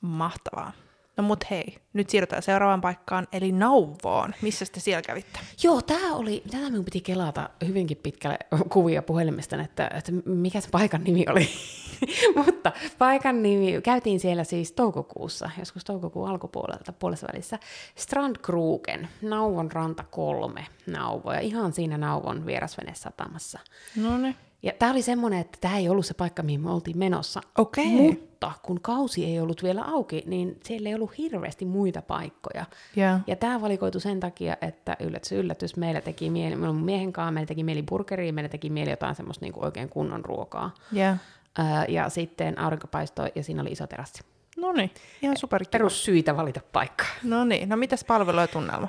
Mahtavaa. 0.00 0.72
No 1.16 1.22
mut 1.24 1.50
hei, 1.50 1.76
nyt 1.92 2.10
siirrytään 2.10 2.42
seuraavaan 2.42 2.80
paikkaan, 2.80 3.28
eli 3.32 3.52
Nauvoon. 3.52 4.34
Missä 4.42 4.64
te 4.72 4.80
siellä 4.80 5.02
kävitte? 5.02 5.40
Joo, 5.62 5.82
tämä 5.82 6.14
oli, 6.14 6.42
tätä 6.50 6.70
minun 6.70 6.84
piti 6.84 7.00
kelata 7.00 7.50
hyvinkin 7.66 7.96
pitkälle 7.96 8.38
kuvia 8.68 9.02
puhelimesta, 9.02 9.62
että, 9.62 9.90
että 9.94 10.12
mikä 10.24 10.60
se 10.60 10.68
paikan 10.70 11.04
nimi 11.04 11.24
oli. 11.28 11.48
Mutta 12.44 12.72
paikan 12.98 13.42
nimi, 13.42 13.80
käytiin 13.82 14.20
siellä 14.20 14.44
siis 14.44 14.72
toukokuussa, 14.72 15.50
joskus 15.58 15.84
toukokuun 15.84 16.28
alkupuolelta 16.28 16.92
puolessa 16.92 17.26
välissä, 17.32 17.58
Strandkrugen, 17.94 19.08
Nauvon 19.22 19.72
ranta 19.72 20.04
kolme, 20.10 20.66
Nauvo, 20.86 21.32
ja 21.32 21.40
ihan 21.40 21.72
siinä 21.72 21.98
Nauvon 21.98 22.46
vierasvenesatamassa. 22.46 23.58
No 23.96 24.18
niin. 24.18 24.36
Ja 24.62 24.72
tämä 24.78 24.92
oli 24.92 25.02
semmoinen, 25.02 25.40
että 25.40 25.58
tämä 25.60 25.76
ei 25.76 25.88
ollut 25.88 26.06
se 26.06 26.14
paikka, 26.14 26.42
mihin 26.42 26.60
me 26.60 26.70
oltiin 26.70 26.98
menossa. 26.98 27.40
Okei. 27.58 27.86
Mutta 27.86 28.52
kun 28.62 28.80
kausi 28.80 29.24
ei 29.24 29.40
ollut 29.40 29.62
vielä 29.62 29.82
auki, 29.84 30.22
niin 30.26 30.60
siellä 30.64 30.88
ei 30.88 30.94
ollut 30.94 31.18
hirveästi 31.18 31.64
muita 31.64 32.02
paikkoja. 32.02 32.64
Joo. 32.96 33.18
Ja 33.26 33.36
tämä 33.36 33.60
valikoitu 33.60 34.00
sen 34.00 34.20
takia, 34.20 34.56
että 34.60 34.96
yllätys, 35.00 35.32
yllätys, 35.32 35.76
meillä 35.76 36.00
teki 36.00 36.30
mieli, 36.30 36.56
meillä 36.56 36.72
mun 36.72 36.84
miehen 36.84 37.12
kanssa, 37.12 37.30
meillä 37.30 37.46
teki 37.46 37.64
mieli 37.64 37.82
burgeria, 37.82 38.32
meillä 38.32 38.48
teki 38.48 38.70
mieli 38.70 38.90
jotain 38.90 39.14
semmoista 39.14 39.44
niinku 39.44 39.64
oikein 39.64 39.88
kunnon 39.88 40.24
ruokaa. 40.24 40.74
Joo. 40.92 41.14
Öö, 41.58 41.64
ja 41.88 42.08
sitten 42.08 42.58
aurinko 42.58 42.86
paistoi 42.86 43.32
ja 43.34 43.42
siinä 43.42 43.62
oli 43.62 43.72
iso 43.72 43.86
terassi. 43.86 44.22
No 44.56 44.72
niin, 44.72 44.90
ihan 45.22 45.36
superkiva. 45.36 45.70
Perussyitä 45.70 46.36
valita 46.36 46.60
paikkaa. 46.72 47.06
No 47.22 47.44
niin, 47.44 47.68
no 47.68 47.76
mitäs 47.76 48.04
palvelu 48.04 48.40
ja 48.40 48.46
tunnelma? 48.46 48.88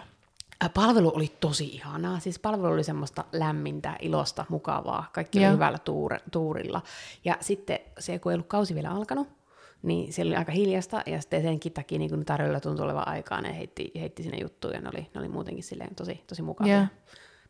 Palvelu 0.70 1.12
oli 1.16 1.32
tosi 1.40 1.68
ihanaa. 1.68 2.20
Siis 2.20 2.40
palvelu 2.40 2.74
oli 2.74 2.84
semmoista 2.84 3.26
lämmintä, 3.32 3.96
ilosta, 4.02 4.46
mukavaa. 4.50 5.10
Kaikki 5.14 5.40
Joo. 5.40 5.48
oli 5.48 5.56
hyvällä 5.56 5.78
tuur, 5.78 6.14
tuurilla. 6.32 6.82
Ja 7.26 7.38
sitten 7.40 7.80
se, 8.00 8.20
kun 8.20 8.32
ei 8.32 8.34
ollut 8.36 8.48
kausi 8.48 8.76
vielä 8.76 8.90
alkanut, 8.90 9.28
niin 9.84 10.14
siellä 10.14 10.30
oli 10.30 10.38
aika 10.38 10.52
hiljasta. 10.52 11.04
Ja 11.06 11.22
sitten 11.22 11.42
senkin 11.42 11.72
takia 11.72 12.00
niin 12.00 12.10
kun 12.10 12.26
tarjolla 12.26 12.60
tuntui 12.60 12.86
olevan 12.86 13.08
aikaa, 13.08 13.42
ne 13.42 13.58
heitti, 13.58 13.92
heitti 14.00 14.24
sinne 14.24 14.38
juttuja. 14.42 14.74
Ja 14.74 14.82
ne 14.82 14.90
oli, 14.94 15.08
ne 15.14 15.20
oli 15.20 15.28
muutenkin 15.28 15.64
silleen 15.64 15.96
tosi, 15.96 16.24
tosi 16.28 16.42
mukavia. 16.42 16.78
Joo. 16.78 16.86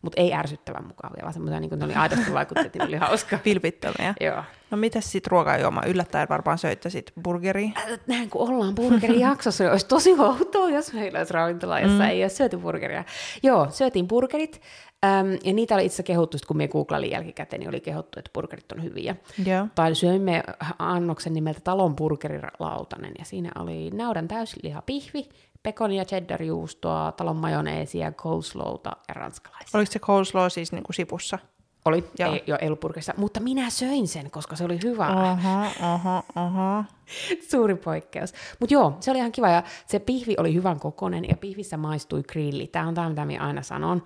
Mutta 0.01 0.21
ei 0.21 0.33
ärsyttävän 0.33 0.87
mukavia, 0.87 1.21
vaan 1.21 1.33
semmoisia, 1.33 1.59
niin 1.59 1.69
kuin 1.69 1.79
ne 1.79 1.85
oli 1.85 1.93
aidosti 1.93 2.33
vaikutti, 2.33 2.65
että 2.65 2.79
ne 2.79 2.85
oli 2.85 2.95
hauska. 2.95 3.39
Vilpittömiä. 3.45 4.13
Joo. 4.21 4.43
No 4.71 4.77
mitäs 4.77 5.11
sit 5.11 5.27
ruokajuoma? 5.27 5.81
Yllättäen 5.85 6.29
varmaan 6.29 6.57
söitte 6.57 6.89
sit 6.89 7.13
burgeria. 7.23 7.69
Äh, 7.77 7.99
Näin 8.07 8.29
kun 8.29 8.49
ollaan 8.49 8.75
burgerin 8.75 9.19
jaksossa, 9.19 9.63
niin 9.63 9.71
olisi 9.71 9.87
tosi 9.87 10.11
outoa, 10.19 10.69
jos 10.69 10.93
meillä 10.93 11.17
olisi 11.17 11.33
ravintola, 11.33 11.79
jossa 11.79 12.03
mm. 12.03 12.09
ei 12.09 12.23
ole 12.23 12.29
syöty 12.29 12.57
burgeria. 12.57 13.03
Joo, 13.43 13.67
syötiin 13.69 14.07
burgerit, 14.07 14.61
äm, 15.05 15.37
ja 15.43 15.53
niitä 15.53 15.75
oli 15.75 15.85
itse 15.85 16.03
kehuttu, 16.03 16.37
sit 16.37 16.47
kun 16.47 16.57
me 16.57 16.67
googlailin 16.67 17.11
jälkikäteen, 17.11 17.59
niin 17.59 17.69
oli 17.69 17.79
kehuttu, 17.79 18.19
että 18.19 18.31
burgerit 18.33 18.71
on 18.71 18.83
hyviä. 18.83 19.15
Joo. 19.45 19.67
Tai 19.75 19.95
syömme 19.95 20.43
annoksen 20.79 21.33
nimeltä 21.33 21.59
talon 21.63 21.95
burgerilautanen, 21.95 23.11
ja 23.19 23.25
siinä 23.25 23.51
oli 23.59 23.89
naudan 23.89 24.27
täyslihapihvi, 24.27 25.29
pekonia, 25.63 26.03
cheddar-juustoa, 26.03 27.11
talon 27.11 27.35
majoneesia, 27.35 28.11
coleslowta 28.11 28.91
ja 29.07 29.13
ranskalaisia. 29.13 29.77
Oliko 29.77 29.91
se 29.91 29.99
coleslaw 29.99 30.49
siis 30.49 30.71
niinku 30.71 30.93
sipussa? 30.93 31.39
Oli, 31.85 32.03
Joo. 32.19 32.33
ei, 32.33 32.43
jo, 32.47 32.57
ei 32.61 32.67
ollut 32.67 32.79
burgerissa, 32.79 33.13
mutta 33.17 33.39
minä 33.39 33.69
söin 33.69 34.07
sen, 34.07 34.31
koska 34.31 34.55
se 34.55 34.63
oli 34.63 34.79
hyvä. 34.83 35.07
Aha, 35.07 35.71
aha, 35.79 36.23
aha. 36.35 36.85
Suuri 37.51 37.75
poikkeus. 37.75 38.33
Mutta 38.59 38.73
joo, 38.73 38.97
se 38.99 39.11
oli 39.11 39.19
ihan 39.19 39.31
kiva 39.31 39.49
ja 39.49 39.63
se 39.87 39.99
pihvi 39.99 40.35
oli 40.37 40.53
hyvän 40.53 40.79
kokonen 40.79 41.29
ja 41.29 41.37
pihvissä 41.37 41.77
maistui 41.77 42.23
grilli. 42.23 42.67
Tämä 42.67 42.87
on 42.87 42.93
tämä, 42.93 43.09
mitä 43.09 43.25
minä 43.25 43.45
aina 43.45 43.61
sanon. 43.61 44.03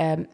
Öm, 0.00 0.26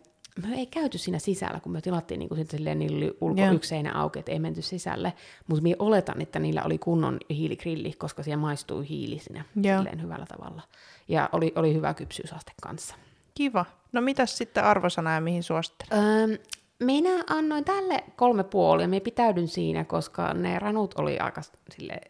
me 0.46 0.56
ei 0.56 0.66
käyty 0.66 0.98
siinä 0.98 1.18
sisällä, 1.18 1.60
kun 1.60 1.72
me 1.72 1.80
tilattiin 1.80 2.18
niin 2.18 2.28
kuin 2.28 2.46
silleen, 2.50 2.78
niillä 2.78 2.96
oli 2.96 3.16
ulko 3.20 3.40
Joo. 3.40 3.52
yksi 3.52 3.68
seinä 3.68 3.92
auki, 3.94 4.18
että 4.18 4.32
ei 4.32 4.38
menty 4.38 4.62
sisälle. 4.62 5.12
Mutta 5.46 5.62
minä 5.62 5.76
oletan, 5.78 6.22
että 6.22 6.38
niillä 6.38 6.62
oli 6.62 6.78
kunnon 6.78 7.18
hiiligrilli, 7.30 7.92
koska 7.92 8.22
siellä 8.22 8.40
maistui 8.40 8.88
hiili 8.88 9.18
siinä 9.18 9.44
silleen 9.54 10.02
hyvällä 10.02 10.26
tavalla. 10.26 10.62
Ja 11.08 11.28
oli, 11.32 11.52
oli 11.56 11.74
hyvä 11.74 11.94
kypsyysaste 11.94 12.52
kanssa. 12.62 12.94
Kiva. 13.34 13.64
No 13.92 14.00
mitäs 14.00 14.38
sitten 14.38 14.64
arvosana 14.64 15.14
ja 15.14 15.20
mihin 15.20 15.42
suosittelet? 15.42 15.92
Öm, 15.92 16.38
minä 16.78 17.24
annoin 17.30 17.64
tälle 17.64 18.04
kolme 18.16 18.44
puoli 18.44 18.82
ja 18.82 18.88
minä 18.88 19.00
pitäydyn 19.00 19.48
siinä, 19.48 19.84
koska 19.84 20.34
ne 20.34 20.58
ranut 20.58 20.94
oli 20.98 21.18
aika 21.18 21.42
sille 21.70 22.00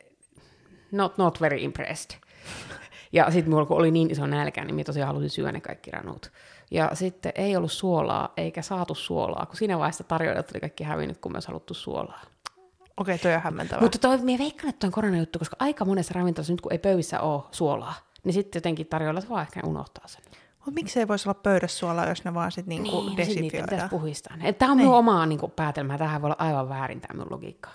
not, 0.93 1.19
not 1.19 1.41
very 1.41 1.57
impressed. 1.59 2.11
Ja 3.13 3.31
sitten 3.31 3.51
mulla 3.51 3.67
kun 3.67 3.77
oli 3.77 3.91
niin 3.91 4.11
iso 4.11 4.27
nälkä, 4.27 4.65
niin 4.65 4.75
minä 4.75 4.85
tosiaan 4.85 5.07
halusin 5.07 5.31
syödä 5.31 5.53
ne 5.53 5.61
kaikki 5.61 5.91
ranut. 5.91 6.33
Ja 6.71 6.91
sitten 6.95 7.33
ei 7.35 7.57
ollut 7.57 7.73
suolaa, 7.73 8.33
eikä 8.37 8.63
saatu 8.63 8.95
suolaa, 8.95 9.47
kun 9.47 9.57
siinä 9.57 9.79
vaiheessa 9.79 10.05
tarjoilijat 10.05 10.51
oli 10.51 10.61
kaikki 10.61 10.85
hävinnyt, 10.85 11.19
kun 11.19 11.33
me 11.33 11.37
olisi 11.37 11.49
haluttu 11.49 11.75
suolaa. 11.75 12.21
Okei, 12.97 13.19
toi 13.19 13.35
on 13.35 13.41
hämmentävää. 13.41 13.83
Mutta 13.83 13.99
toi, 13.99 14.19
minä 14.19 14.39
veikkaan, 14.39 14.69
että 14.69 14.79
toi 14.81 14.89
on 14.89 14.93
koronajuttu, 14.93 15.39
koska 15.39 15.57
aika 15.59 15.85
monessa 15.85 16.15
ravintolassa 16.15 16.53
nyt 16.53 16.61
kun 16.61 16.73
ei 16.73 16.79
pöydissä 16.79 17.21
ole 17.21 17.43
suolaa, 17.51 17.95
niin 18.25 18.35
sitten 18.35 18.59
jotenkin 18.59 18.87
tarjolla 18.87 19.23
vaan 19.29 19.43
ehkä 19.43 19.61
unohtaa 19.67 20.09
sen. 20.09 20.23
Mutta 20.55 20.71
miksei 20.81 21.09
voisi 21.09 21.29
olla 21.29 21.41
pöydässä 21.43 21.79
suolaa, 21.79 22.09
jos 22.09 22.25
ne 22.25 22.35
vaan 22.35 22.53
sitten 22.53 22.69
niinku 22.69 23.01
Niin, 23.01 23.05
sit 23.05 23.17
niitä 23.17 23.27
desifioidaan? 23.31 23.69
pitäisi 23.69 23.89
puhistaa. 23.91 24.37
Tämä 24.59 24.73
on 24.73 24.77
minun 24.79 24.95
omaa 24.95 25.27
niin 25.27 25.41
päätelmää. 25.57 25.99
Tähän 25.99 26.23
voi 26.23 26.29
olla 26.29 26.37
aivan 26.39 26.69
väärin 26.69 27.01
tämä 27.01 27.13
minun 27.13 27.27
logiikka. 27.31 27.71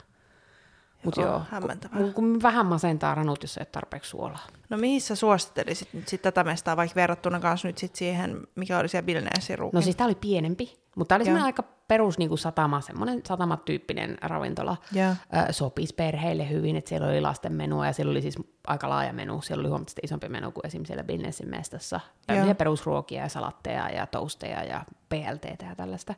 Mutta 1.03 1.21
Joo, 1.21 1.29
joo, 1.29 1.41
hämmentävää. 1.51 1.99
kun, 1.99 2.13
kun 2.13 2.41
vähän 2.41 2.65
masentaa 2.65 3.15
ranut, 3.15 3.43
jos 3.43 3.57
ei 3.57 3.61
ole 3.61 3.67
tarpeeksi 3.71 4.09
suolaa. 4.09 4.47
No 4.69 4.77
mihin 4.77 5.01
sä 5.01 5.15
suosittelisit 5.15 5.93
nyt 5.93 6.07
sit 6.07 6.21
tätä 6.21 6.43
mestaa, 6.43 6.77
vaikka 6.77 6.95
verrattuna 6.95 7.39
kanssa 7.39 7.67
nyt 7.67 7.77
sit 7.77 7.95
siihen, 7.95 8.47
mikä 8.55 8.79
oli 8.79 8.87
siellä 8.87 9.05
Bilneessin 9.05 9.59
ruukin? 9.59 9.77
No 9.77 9.81
siis 9.81 9.95
tämä 9.95 10.05
oli 10.05 10.15
pienempi, 10.15 10.79
mutta 10.95 11.09
tämä 11.09 11.17
oli 11.17 11.25
semmoinen 11.25 11.45
aika 11.45 11.63
perus 11.87 12.17
niin 12.17 12.29
kuin 12.29 12.39
satama, 12.39 12.81
semmoinen 12.81 13.21
satamatyyppinen 13.27 14.17
ravintola. 14.21 14.77
Ö, 15.49 15.53
sopisi 15.53 15.95
perheille 15.95 16.49
hyvin, 16.49 16.75
että 16.75 16.89
siellä 16.89 17.07
oli 17.07 17.21
lasten 17.21 17.53
menua 17.53 17.85
ja 17.87 17.93
siellä 17.93 18.11
oli 18.11 18.21
siis 18.21 18.35
aika 18.67 18.89
laaja 18.89 19.13
menu. 19.13 19.41
Siellä 19.41 19.61
oli 19.61 19.69
huomattavasti 19.69 20.01
isompi 20.03 20.29
menu 20.29 20.51
kuin 20.51 20.65
esimerkiksi 20.67 20.87
siellä 20.87 21.03
Bilnesin 21.03 21.49
mestassa. 21.49 21.99
Tämmöisiä 22.27 22.55
perusruokia 22.55 23.23
ja 23.23 23.29
salatteja 23.29 23.89
ja 23.89 24.07
toasteja 24.07 24.63
ja 24.63 24.85
PLTtä 25.09 25.65
ja 25.65 25.75
tällaista. 25.75 26.13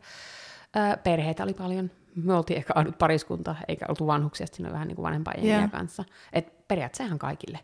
Ö, 0.76 0.98
perheitä 0.98 1.44
oli 1.44 1.54
paljon. 1.54 1.92
Me 2.16 2.34
oltiin 2.34 2.58
ehkä 2.58 2.74
ainut 2.76 2.98
pariskunta, 2.98 3.56
eikä 3.68 3.86
oltu 3.90 4.08
vanhuksia, 4.08 4.48
siinä 4.48 4.72
vähän 4.72 4.88
niin 4.88 4.96
kuin 4.96 5.04
vanhempaa 5.04 5.34
Joo. 5.38 5.68
kanssa. 5.72 6.04
Et 6.34 6.68
periaatteessa 6.68 7.04
ihan 7.04 7.20
kaikille. 7.20 7.60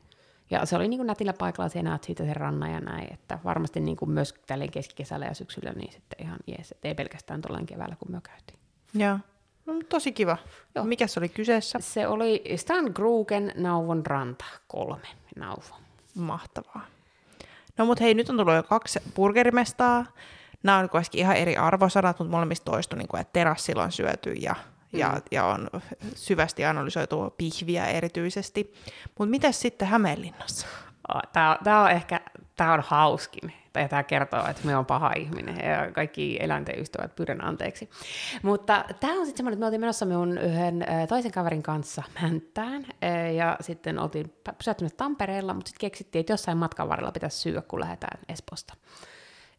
Ja 0.49 0.65
se 0.65 0.75
oli 0.75 0.87
niin 0.87 0.97
kuin 0.97 1.07
nätillä 1.07 1.33
paikalla, 1.33 1.69
siellä 1.69 1.89
näet 1.89 2.03
siitä 2.03 2.25
sen 2.25 2.35
rannan 2.35 2.71
ja 2.71 2.79
näin, 2.79 3.13
että 3.13 3.39
varmasti 3.43 3.79
niin 3.79 3.97
kuin 3.97 4.11
myös 4.11 4.33
tälleen 4.47 4.71
keskikesällä 4.71 5.25
ja 5.25 5.33
syksyllä, 5.33 5.71
niin 5.71 5.91
sitten 5.91 6.25
ihan 6.25 6.39
jees, 6.47 6.71
että 6.71 6.87
ei 6.87 6.95
pelkästään 6.95 7.41
tuollainen 7.41 7.65
keväällä, 7.67 7.95
kun 7.95 8.11
me 8.11 8.21
käytiin. 8.23 8.59
Joo. 8.93 9.19
No, 9.65 9.73
tosi 9.89 10.11
kiva. 10.11 10.37
Joo. 10.75 10.85
Mikä 10.85 11.07
se 11.07 11.19
oli 11.19 11.29
kyseessä? 11.29 11.79
Se 11.81 12.07
oli 12.07 12.43
Stan 12.55 12.91
Grugen 12.93 13.53
Nauvon 13.55 14.05
ranta, 14.05 14.45
kolme 14.67 15.07
Nauvo. 15.35 15.75
Mahtavaa. 16.15 16.85
No 17.77 17.85
mut 17.85 17.99
hei, 17.99 18.13
nyt 18.13 18.29
on 18.29 18.37
tullut 18.37 18.55
jo 18.55 18.63
kaksi 18.63 18.99
burgerimestaa. 19.15 20.05
Nämä 20.63 20.77
on 20.77 20.89
kuitenkin 20.89 21.19
ihan 21.19 21.35
eri 21.35 21.57
arvosanat, 21.57 22.19
mutta 22.19 22.31
molemmista 22.31 22.71
toistu, 22.71 22.95
niin 22.95 23.07
kuin, 23.07 23.21
että 23.21 23.33
terassilla 23.33 23.83
on 23.83 23.91
syöty 23.91 24.31
ja, 24.31 24.55
mm. 24.93 24.99
ja, 24.99 25.21
ja 25.31 25.45
on 25.45 25.69
syvästi 26.15 26.65
analysoitu 26.65 27.33
pihviä 27.37 27.85
erityisesti. 27.85 28.73
Mutta 29.17 29.31
miten 29.31 29.53
sitten 29.53 29.87
Hämeenlinnassa? 29.87 30.67
Tämä, 31.33 31.57
tämä 31.63 31.81
on 31.81 31.91
ehkä 31.91 32.21
tämä 32.61 32.73
on 32.73 32.83
hauskin. 32.85 33.53
Tai 33.73 33.89
tämä 33.89 34.03
kertoo, 34.03 34.47
että 34.47 34.65
me 34.65 34.77
on 34.77 34.85
paha 34.85 35.13
ihminen 35.13 35.69
ja 35.69 35.91
kaikki 35.91 36.37
eläinten 36.39 36.79
ystävät 36.79 37.15
pyydän 37.15 37.43
anteeksi. 37.43 37.89
Mutta 38.43 38.85
tämä 38.99 39.13
on 39.13 39.25
sitten 39.25 39.37
semmoinen, 39.37 39.53
että 39.53 39.59
me 39.59 39.65
oltiin 39.65 39.81
menossa 39.81 40.05
minun 40.05 40.37
yhden 40.37 40.85
toisen 41.09 41.31
kaverin 41.31 41.63
kanssa 41.63 42.03
Mänttään 42.21 42.85
ja 43.35 43.57
sitten 43.61 43.99
oltiin 43.99 44.33
pysähtyneet 44.57 44.97
Tampereella, 44.97 45.53
mutta 45.53 45.69
sitten 45.69 45.89
keksittiin, 45.89 46.19
että 46.19 46.33
jossain 46.33 46.57
matkan 46.57 46.89
varrella 46.89 47.11
pitäisi 47.11 47.37
syödä, 47.37 47.61
kun 47.61 47.79
lähdetään 47.79 48.19
Esposta. 48.29 48.73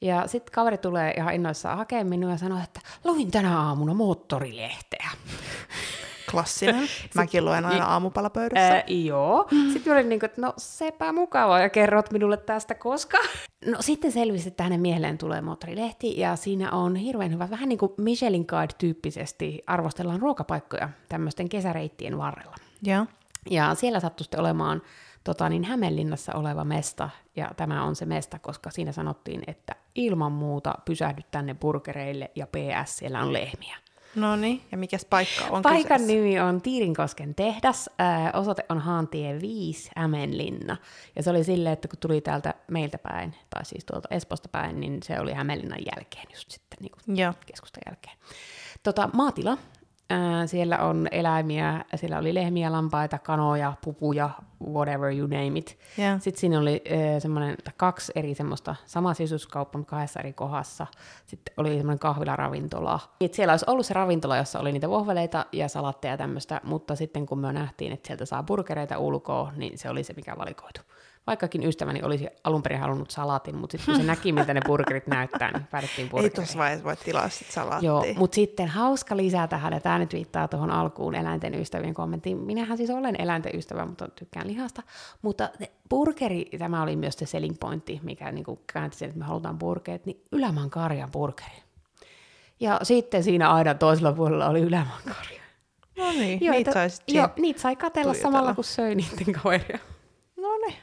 Ja 0.03 0.27
sitten 0.27 0.53
kaveri 0.53 0.79
tulee 0.79 1.15
ihan 1.17 1.35
innoissaan 1.35 1.79
hakemaan 1.79 2.07
minua 2.07 2.31
ja 2.31 2.39
sanoo, 2.39 2.59
että 2.65 2.81
luin 3.05 3.31
tänä 3.31 3.61
aamuna 3.61 3.95
moottorilehteä. 3.95 5.11
Klassinen. 6.31 6.89
Mäkin 7.15 7.45
luen 7.45 7.65
aina 7.65 7.87
aamupalapöydässä. 7.87 8.75
Ää, 8.75 8.83
joo. 8.87 9.49
Sitten 9.73 9.93
olin 9.93 10.09
niin 10.09 10.21
kuin, 10.21 10.31
että 10.31 10.41
no 10.41 10.55
sepä 10.57 11.13
mukavaa 11.13 11.61
ja 11.61 11.69
kerrot 11.69 12.11
minulle 12.11 12.37
tästä 12.37 12.75
koska. 12.75 13.19
No 13.67 13.77
sitten 13.83 14.13
selvisi, 14.13 14.49
että 14.49 14.63
hänen 14.63 14.81
mieleen 14.81 15.19
tulee 15.19 15.41
moottorilehti 15.41 16.21
ja 16.21 16.37
siinä 16.37 16.71
on 16.71 16.97
hirveän 16.97 17.33
hyvä, 17.33 17.51
vähän 17.51 17.69
niin 17.69 17.79
kuin 17.79 17.93
Michelin 17.97 18.47
Guide-tyyppisesti 18.49 19.63
arvostellaan 19.67 20.21
ruokapaikkoja 20.21 20.89
tämmöisten 21.09 21.49
kesäreittien 21.49 22.19
varrella. 22.19 22.57
Joo. 22.83 23.07
Ja 23.51 23.75
siellä 23.75 24.01
sattui 24.01 24.25
sitten 24.25 24.41
olemaan 24.41 24.83
tota, 25.25 25.49
niin 25.49 25.65
Hämeenlinnassa 25.65 26.35
oleva 26.35 26.65
mesta, 26.65 27.11
ja 27.37 27.51
tämä 27.57 27.85
on 27.85 27.97
se 27.97 28.07
mesta, 28.07 28.39
koska 28.39 28.71
siinä 28.71 28.93
sanottiin, 28.93 29.43
että 29.47 29.75
ilman 29.95 30.33
muuta 30.33 30.75
pysähdy 30.85 31.23
tänne 31.31 31.55
burgereille, 31.55 32.31
ja 32.35 32.47
PS, 32.47 32.97
siellä 32.97 33.23
on 33.23 33.33
lehmiä. 33.33 33.77
No 34.15 34.37
niin, 34.37 34.63
ja 34.73 34.79
mikäs 34.79 35.05
paikka 35.05 35.45
on 35.51 35.63
Paikan 35.63 35.83
kyseessä? 35.83 36.07
nimi 36.07 36.41
on 36.41 36.63
Tiirinkosken 36.63 37.35
tehdas, 37.35 37.91
ää, 37.99 38.31
osoite 38.35 38.65
on 38.69 38.79
Haantie 38.79 39.41
5, 39.41 39.91
Hämeenlinna. 39.97 40.77
Ja 41.17 41.23
se 41.23 41.31
oli 41.31 41.45
silleen, 41.45 41.73
että 41.73 41.89
kun 41.89 41.99
tuli 41.99 42.21
täältä 42.21 42.55
meiltä 42.69 42.99
päin, 42.99 43.35
tai 43.51 43.65
siis 43.65 43.85
tuolta 43.85 44.09
Esposta 44.11 44.49
päin, 44.49 44.81
niin 44.81 45.03
se 45.03 45.21
oli 45.21 45.33
Hämeenlinnan 45.33 45.79
jälkeen 45.97 46.27
just 46.35 46.51
sitten 46.51 46.79
niin 46.81 46.93
kuin 46.93 47.35
keskustan 47.47 47.83
jälkeen. 47.87 48.17
Tota, 48.83 49.11
maatila, 49.13 49.59
ää, 50.13 50.47
siellä 50.47 50.79
on 50.79 51.09
eläimiä, 51.11 51.85
siellä 51.95 52.19
oli 52.19 52.35
lehmiä, 52.35 52.73
lampaita, 52.73 53.19
kanoja, 53.19 53.73
pupuja, 53.85 54.31
whatever 54.71 55.13
you 55.13 55.27
name 55.27 55.59
it. 55.59 55.79
Joo. 55.99 56.19
Sitten 56.19 56.41
siinä 56.41 56.59
oli 56.59 56.83
äh, 56.93 57.23
semmoinen, 57.23 57.57
kaksi 57.77 58.13
eri 58.15 58.35
semmoista, 58.35 58.75
sama 58.87 59.15
sisuskauppa, 59.15 59.79
mutta 59.79 59.91
kahdessa 59.91 60.21
eri 60.21 60.33
kohdassa. 60.33 60.87
Sitten 61.27 61.55
oli 61.57 61.69
semmoinen 61.69 61.99
kahvilaravintola. 61.99 63.01
Et 63.21 63.35
siellä 63.35 63.53
olisi 63.53 63.65
ollut 63.69 63.87
se 63.87 63.95
ravintola, 63.95 64.37
jossa 64.37 64.61
oli 64.61 64.73
niitä 64.73 64.89
vohveleita 64.89 65.47
ja 65.53 65.69
salatteja 65.69 66.13
ja 66.13 66.19
tämmöistä, 66.19 66.61
mutta 66.65 66.97
sitten 66.97 67.27
kun 67.27 67.39
me 67.39 67.53
nähtiin, 67.53 67.93
että 67.93 68.07
sieltä 68.07 68.25
saa 68.25 68.43
burgereita 68.43 68.99
ulkoa, 68.99 69.53
niin 69.57 69.79
se 69.79 69.91
oli 69.91 70.05
se, 70.05 70.13
mikä 70.13 70.39
valikoitu. 70.39 70.81
Vaikkakin 71.27 71.63
ystäväni 71.67 72.03
olisi 72.03 72.29
alun 72.45 72.63
perin 72.63 72.81
halunnut 72.81 73.11
salaatin, 73.11 73.57
mutta 73.57 73.73
sitten 73.79 73.95
kun 73.95 74.01
se 74.03 74.07
näki, 74.07 74.33
miltä 74.33 74.55
ne 74.55 74.61
burgerit 74.67 75.07
näyttää, 75.07 75.51
niin 75.53 75.67
päädyttiin 75.71 76.05
Ei 76.07 76.11
burgeriin. 76.11 76.33
tuossa 76.35 76.59
vaiheessa 76.59 76.85
voi 76.85 76.97
tilaa 76.97 77.29
sit 77.29 77.51
salaattia. 77.51 77.87
Joo, 77.87 78.05
mutta 78.17 78.35
sitten 78.35 78.69
hauska 78.69 79.17
lisää 79.17 79.47
tähän, 79.49 79.73
ja 79.73 79.81
tämä 79.81 79.99
nyt 79.99 80.13
viittaa 80.13 80.49
tuohon 80.49 80.71
alkuun 80.71 81.15
eläinten 81.15 81.55
ystävien 81.55 81.95
kommenttiin. 81.95 82.37
Minähän 82.39 82.77
siis 82.77 82.91
olen 82.91 83.17
eläinten 83.21 83.57
ystävä, 83.59 83.87
mutta 83.87 84.09
tykkään 84.09 84.47
lihasta. 84.47 84.83
Mutta 85.23 85.51
burgeri, 85.91 86.45
tämä 86.59 86.83
oli 86.83 86.97
myös 86.97 87.15
se 87.19 87.27
selling 87.27 87.57
pointti, 87.61 88.01
mikä 88.03 88.33
niin 88.33 88.45
käänti 88.73 88.97
sen, 88.97 89.09
että 89.09 89.19
me 89.19 89.25
halutaan 89.25 89.59
burgerit, 89.59 90.07
niin 90.07 90.23
Ylämaan 90.33 90.71
karjan 90.71 91.11
burgeri. 91.11 91.63
Ja 92.61 92.81
sitten 92.83 93.23
siinä 93.25 93.53
aidan 93.53 93.79
toisella 93.79 94.13
puolella 94.13 94.49
oli 94.49 94.61
Ylämaan 94.61 95.03
karja. 95.05 95.43
No 95.99 96.13
niin, 96.13 96.45
Joo, 96.45 96.55
niitä 96.55 96.71
että- 96.71 96.89
sai 96.89 97.05
Joo, 97.17 97.29
niitä 97.39 97.61
sai 97.61 97.77
katella 97.77 98.13
tuijotella. 98.13 98.33
samalla, 98.33 98.55
kun 98.55 98.65
söi 98.65 98.95
niiden 98.95 99.35
kaveria. 99.43 99.79
No 100.37 100.49
niin. 100.67 100.75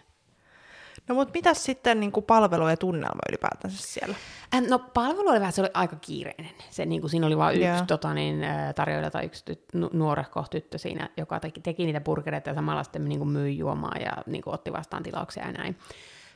No 1.09 1.15
mutta 1.15 1.31
mitäs 1.33 1.63
sitten 1.63 1.99
niin 1.99 2.11
kuin 2.11 2.25
palvelu 2.25 2.67
ja 2.67 2.77
tunnelma 2.77 3.19
ylipäätänsä 3.29 3.77
siellä? 3.87 4.15
Ähm, 4.55 4.65
No 4.69 4.79
palvelu 4.79 5.29
oli 5.29 5.39
vähän, 5.39 5.53
se 5.53 5.61
oli 5.61 5.69
aika 5.73 5.95
kiireinen. 5.95 6.51
Se, 6.69 6.85
niin 6.85 7.01
kuin, 7.01 7.11
siinä 7.11 7.27
oli 7.27 7.37
vain 7.37 7.61
yksi 7.61 7.85
tota, 7.87 8.13
niin, 8.13 8.43
äh, 8.43 8.73
tarjoilija 8.73 9.11
tai 9.11 9.25
yksi 9.25 9.45
tyt, 9.45 9.63
nu, 9.73 9.89
nuorehko 9.93 10.45
tyttö 10.51 10.77
siinä, 10.77 11.09
joka 11.17 11.39
teki, 11.39 11.61
teki 11.61 11.85
niitä 11.85 12.01
burgereita 12.01 12.49
ja 12.49 12.53
samalla 12.53 12.83
sitten 12.83 13.09
niin 13.09 13.19
kuin, 13.19 13.29
myi 13.29 13.57
juomaa 13.57 13.95
ja 14.05 14.11
niin 14.25 14.41
kuin, 14.41 14.53
otti 14.53 14.73
vastaan 14.73 15.03
tilauksia 15.03 15.45
ja 15.45 15.51
näin. 15.51 15.77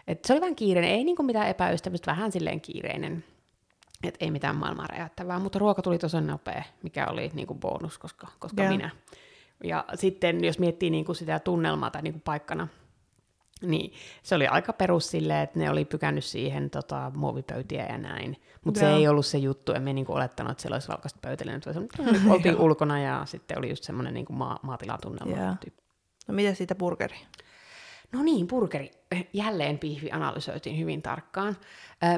Et 0.07 0.25
se 0.25 0.33
oli 0.33 0.41
vähän 0.41 0.55
kiireinen, 0.55 0.91
ei 0.91 1.03
niin 1.03 1.15
kuin, 1.15 1.25
mitään 1.25 1.47
epäystävyyttä, 1.47 2.11
vähän 2.11 2.31
silleen 2.31 2.61
kiireinen. 2.61 3.23
Et 4.03 4.17
ei 4.19 4.31
mitään 4.31 4.55
maailmaa 4.55 4.87
räjäyttävää, 4.87 5.39
mutta 5.39 5.59
ruoka 5.59 5.81
tuli 5.81 5.97
tosi 5.97 6.21
nopea, 6.21 6.63
mikä 6.83 7.07
oli 7.07 7.31
niin 7.33 7.47
kuin, 7.47 7.59
bonus, 7.59 7.97
koska, 7.97 8.27
koska 8.39 8.63
minä. 8.63 8.89
Ja 9.63 9.85
sitten 9.95 10.43
jos 10.43 10.59
miettii 10.59 10.89
niin 10.89 11.05
kuin, 11.05 11.15
sitä 11.15 11.39
tunnelmaa 11.39 11.91
tai 11.91 12.01
niin 12.01 12.13
kuin, 12.13 12.21
paikkana, 12.21 12.67
niin, 13.63 13.93
se 14.23 14.35
oli 14.35 14.47
aika 14.47 14.73
perus 14.73 15.11
silleen, 15.11 15.43
että 15.43 15.59
ne 15.59 15.69
oli 15.69 15.85
pykännyt 15.85 16.23
siihen 16.23 16.69
tota, 16.69 17.11
muovipöytiä 17.15 17.85
ja 17.85 17.97
näin. 17.97 18.37
Mutta 18.65 18.79
se 18.79 18.89
ei 18.89 19.07
ollut 19.07 19.25
se 19.25 19.37
juttu, 19.37 19.73
emme 19.73 19.93
niinku 19.93 20.13
olettanut, 20.13 20.51
että 20.51 20.61
siellä 20.61 20.75
olisi 20.75 20.87
valkoista 20.87 21.19
pöytälä. 21.21 21.51
Nyt 21.51 21.63
se- 21.63 22.29
oltiin 22.33 22.57
ulkona 22.57 22.99
ja 23.01 23.21
sitten 23.25 23.57
oli 23.57 23.69
just 23.69 23.83
semmoinen 23.83 24.13
niinku 24.13 24.33
maa, 24.33 24.59
maatilatunnelma. 24.61 25.55
Tyyppi. 25.61 25.83
No 26.27 26.33
mitä 26.33 26.53
siitä 26.53 26.75
burgeri? 26.75 27.15
No 28.11 28.23
niin, 28.23 28.47
burgeri. 28.47 28.91
Jälleen 29.33 29.79
pihvi 29.79 30.11
analysoitiin 30.11 30.79
hyvin 30.79 31.01
tarkkaan. 31.01 31.57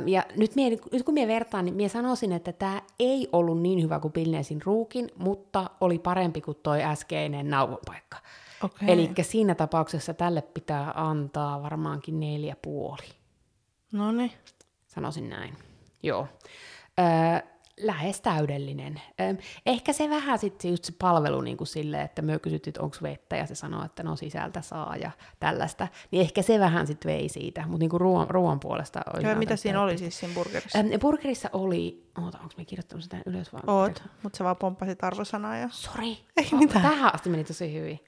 Ja 0.06 0.24
nyt, 0.38 0.56
mie, 0.56 0.70
nyt 0.70 1.04
kun 1.06 1.14
minä 1.14 1.28
vertaan, 1.28 1.66
niin 1.66 1.76
minä 1.76 1.90
sanoisin, 1.90 2.32
että 2.32 2.52
tämä 2.54 2.82
ei 3.00 3.30
ollut 3.32 3.62
niin 3.62 3.84
hyvä 3.84 4.00
kuin 4.00 4.12
Pilneesin 4.12 4.62
ruukin, 4.66 5.10
mutta 5.18 5.70
oli 5.82 6.00
parempi 6.00 6.42
kuin 6.42 6.58
toi 6.64 6.84
äskeinen 6.84 7.50
nauvopaikka. 7.50 8.18
Okei. 8.66 8.92
Eli 8.92 9.12
siinä 9.22 9.56
tapauksessa 9.56 10.14
tälle 10.14 10.42
pitää 10.42 10.92
antaa 10.96 11.62
varmaankin 11.64 12.20
neljä 12.20 12.56
puoli. 12.62 13.08
No 13.92 14.12
niin. 14.12 14.32
Sanoisin 14.88 15.30
näin. 15.30 15.58
Joo. 16.04 16.28
Öö, 17.00 17.50
lähes 17.80 18.22
täydellinen. 18.22 19.02
Öö, 19.22 19.34
ehkä 19.66 19.94
se 19.94 20.10
vähän 20.10 20.40
sitten 20.40 20.72
just 20.72 20.86
se 20.86 20.94
palvelu 21.00 21.42
niin 21.42 21.58
kuin 21.58 21.68
silleen, 21.68 22.06
että 22.06 22.22
me 22.22 22.40
kysyttiin, 22.40 22.72
että 22.72 22.82
onko 22.82 22.98
vettä, 23.04 23.36
ja 23.36 23.46
se 23.46 23.56
sanoo, 23.56 23.86
että 23.86 24.04
no 24.04 24.16
sisältä 24.16 24.62
saa 24.62 24.96
ja 24.96 25.12
tällaista. 25.40 25.88
Niin 26.12 26.22
ehkä 26.22 26.42
se 26.42 26.60
vähän 26.60 26.88
sitten 26.88 27.12
vei 27.12 27.30
siitä, 27.30 27.62
mutta 27.62 27.80
niin 27.80 28.02
ruoan, 28.02 28.30
ruoan 28.30 28.60
puolesta 28.60 29.02
oli 29.14 29.24
Joo, 29.24 29.36
mitä 29.36 29.56
siinä 29.56 29.82
oli 29.82 29.98
siis 29.98 30.20
siinä 30.20 30.36
burgerissa? 30.36 30.80
Öö, 30.80 31.00
burgerissa 31.00 31.50
oli, 31.54 32.10
oota, 32.24 32.38
onko 32.38 32.54
me 32.58 32.66
kirjoittanut 32.66 33.04
sitä 33.04 33.18
ylös 33.26 33.54
vai? 33.54 33.62
Oot, 33.68 34.04
mutta 34.24 34.38
sä 34.38 34.44
vaan 34.44 34.58
pomppasit 34.58 35.04
arvosanaa 35.04 35.58
ja... 35.58 35.70
Sori. 35.72 36.18
Ei 36.38 36.50
mitään. 36.52 36.82
Tähän 36.82 37.16
asti 37.16 37.30
meni 37.30 37.44
tosi 37.44 37.74
hyvin. 37.74 38.00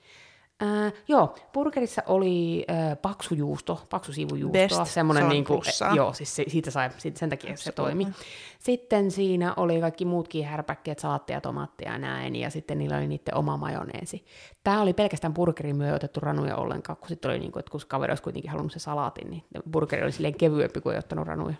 Äh, 0.63 0.93
joo, 1.07 1.35
burgerissa 1.53 2.01
oli 2.05 2.65
äh, 2.69 2.97
paksu 3.01 3.35
juusto, 3.35 3.81
paksu 3.89 4.13
sivujuusto. 4.13 4.53
Best, 4.53 4.85
semmoinen 4.85 5.23
se 5.23 5.29
niinku, 5.29 5.53
plussaa. 5.53 5.95
joo, 5.95 6.13
siis 6.13 6.35
se, 6.35 6.43
siitä 6.47 6.71
sai, 6.71 6.89
siitä, 6.97 7.19
sen 7.19 7.29
takia 7.29 7.57
se 7.57 7.69
Absolutely. 7.69 8.03
toimi. 8.03 8.15
Sitten 8.59 9.11
siinä 9.11 9.53
oli 9.57 9.81
kaikki 9.81 10.05
muutkin 10.05 10.45
härpäkkeet, 10.45 10.99
salaattia, 10.99 11.41
tomaattia 11.41 11.91
ja 11.91 11.99
näin, 11.99 12.35
ja 12.35 12.49
sitten 12.49 12.77
niillä 12.77 12.97
oli 12.97 13.07
niiden 13.07 13.35
oma 13.35 13.57
majoneesi. 13.57 14.25
Tämä 14.63 14.81
oli 14.81 14.93
pelkästään 14.93 15.33
burgerin 15.33 15.75
myö 15.75 15.95
otettu 15.95 16.19
ranuja 16.19 16.55
ollenkaan, 16.55 16.97
kun 16.97 17.07
sitten 17.07 17.31
oli 17.31 17.39
niinku, 17.39 17.59
että 17.59 17.71
kun 17.71 17.81
kaveri 17.87 18.11
olisi 18.11 18.23
kuitenkin 18.23 18.51
halunnut 18.51 18.71
se 18.71 18.79
salaatin, 18.79 19.29
niin 19.29 19.43
burgeri 19.71 20.03
oli 20.03 20.11
silleen 20.11 20.37
kevyempi 20.37 20.81
kuin 20.81 20.93
ei 20.93 20.99
ottanut 20.99 21.27
ranuja 21.27 21.55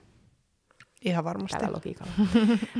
Ihan 1.06 1.24
varmasti. 1.24 1.58
tällä 1.58 1.76
logiikalla. 1.76 2.12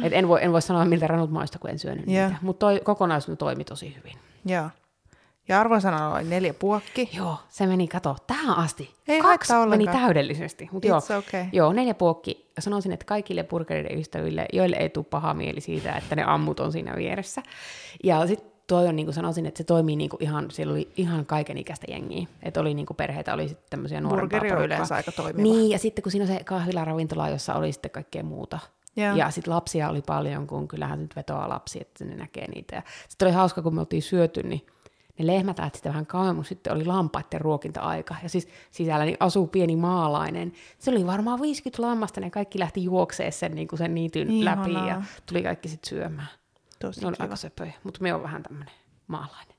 Et 0.04 0.14
en, 0.14 0.28
voi, 0.28 0.44
en 0.44 0.52
voi 0.52 0.62
sanoa, 0.62 0.86
miltä 0.86 1.08
ranut 1.08 1.32
maista, 1.32 1.60
kun 1.60 1.70
en 1.70 1.80
syönyt 1.80 2.08
Joo. 2.08 2.28
niitä. 2.28 2.40
Mutta 2.42 2.68
kokonaisuus 2.84 3.38
toimi 3.38 3.64
tosi 3.64 3.96
hyvin. 3.98 4.18
Joo. 4.46 4.70
Ja 5.48 5.60
arvosana 5.60 6.14
oli 6.14 6.24
neljä 6.24 6.54
puokki. 6.54 7.10
Joo, 7.14 7.38
se 7.50 7.66
meni, 7.68 7.88
kato, 7.88 8.16
tähän 8.28 8.58
asti. 8.58 8.94
Ei 9.08 9.22
Kaksi 9.22 9.54
meni 9.54 9.64
ollenkaan. 9.64 9.98
täydellisesti. 9.98 10.70
Mut 10.72 10.86
joo, 10.86 10.98
okay. 10.98 11.46
joo, 11.52 11.74
neljä 11.74 11.94
puokki. 11.94 12.52
Sanoisin, 12.60 12.92
että 12.92 13.06
kaikille 13.06 13.44
burgeriden 13.44 14.00
ystäville, 14.00 14.46
joille 14.54 14.76
ei 14.76 14.90
tule 14.90 15.06
paha 15.10 15.34
mieli 15.34 15.62
siitä, 15.62 15.94
että 15.94 16.16
ne 16.16 16.24
ammut 16.24 16.60
on 16.60 16.72
siinä 16.72 16.96
vieressä. 16.96 17.44
Ja 18.04 18.28
sitten 18.28 18.52
toi 18.68 18.88
on, 18.88 18.96
niin 18.96 19.06
kuin 19.06 19.14
sanoisin, 19.14 19.46
että 19.46 19.58
se 19.58 19.64
toimii 19.64 19.96
niin 19.96 20.10
kuin 20.10 20.24
ihan, 20.24 20.52
siellä 20.52 20.72
oli 20.72 20.90
ihan 20.98 21.26
kaiken 21.26 21.58
ikäistä 21.58 21.86
jengiä. 21.90 22.28
Että 22.44 22.60
oli 22.60 22.74
niin 22.74 22.86
kuin 22.86 22.98
perheitä, 22.98 23.34
oli 23.34 23.48
sitten 23.48 23.70
tämmöisiä 23.70 24.02
nuorempaa 24.02 24.40
Burgeri 24.40 24.52
on 24.52 24.58
porukkaa. 24.58 24.66
yleensä 24.66 24.96
aika 24.96 25.12
toimiva. 25.12 25.44
Niin, 25.44 25.70
ja 25.72 25.80
sitten 25.80 26.04
kun 26.04 26.12
siinä 26.12 26.24
on 26.24 26.28
se 26.28 26.44
kahvilaravintola, 26.44 27.30
jossa 27.30 27.54
oli 27.54 27.72
sitten 27.72 27.92
kaikkea 27.92 28.24
muuta. 28.24 28.60
Joo. 28.96 29.16
Ja 29.16 29.32
sitten 29.32 29.54
lapsia 29.54 29.90
oli 29.90 30.02
paljon, 30.02 30.48
kun 30.48 30.68
kyllähän 30.68 31.02
nyt 31.02 31.16
vetoaa 31.16 31.50
lapsi, 31.50 31.82
että 31.82 32.06
ne 32.06 32.16
näkee 32.16 32.48
niitä. 32.48 32.84
Sitten 33.10 33.28
oli 33.28 33.34
hauska, 33.36 33.62
kun 33.62 33.76
me 33.76 33.80
oltiin 33.80 34.02
syöty, 34.02 34.44
niin 34.44 34.68
ne 35.20 35.28
lehmät 35.28 35.60
lähti 35.60 35.78
sitten 35.78 35.92
vähän 35.92 36.06
kauemmin, 36.06 36.36
mutta 36.36 36.50
sitten 36.50 36.74
oli 36.74 36.86
lampaiden 36.86 37.42
ruokinta-aika. 37.42 38.16
Ja 38.24 38.30
siis 38.30 38.48
sisällä 38.72 39.06
niin 39.06 39.18
asuu 39.20 39.48
pieni 39.48 39.76
maalainen. 39.76 40.54
Se 40.80 40.92
oli 40.92 41.06
varmaan 41.06 41.42
50 41.42 41.82
lammasta, 41.82 42.22
ne 42.22 42.30
kaikki 42.30 42.60
lähti 42.60 42.84
juokseen 42.84 43.34
sen, 43.34 43.56
niin 43.56 43.68
kuin 43.68 43.78
sen 43.80 43.96
niityn 43.96 44.30
Ihanaa. 44.32 44.68
läpi 44.68 44.88
ja 44.88 45.02
tuli 45.26 45.44
kaikki 45.44 45.70
sitten 45.70 45.90
syömään. 45.90 46.28
Tosi 46.80 47.02
Ne 47.06 47.12
kiva. 47.12 47.24
aika 47.24 47.36
söpöjä, 47.36 47.74
mutta 47.84 48.00
me 48.02 48.14
on 48.14 48.24
vähän 48.24 48.44
tämmöinen 48.44 48.76
maalainen. 49.08 49.58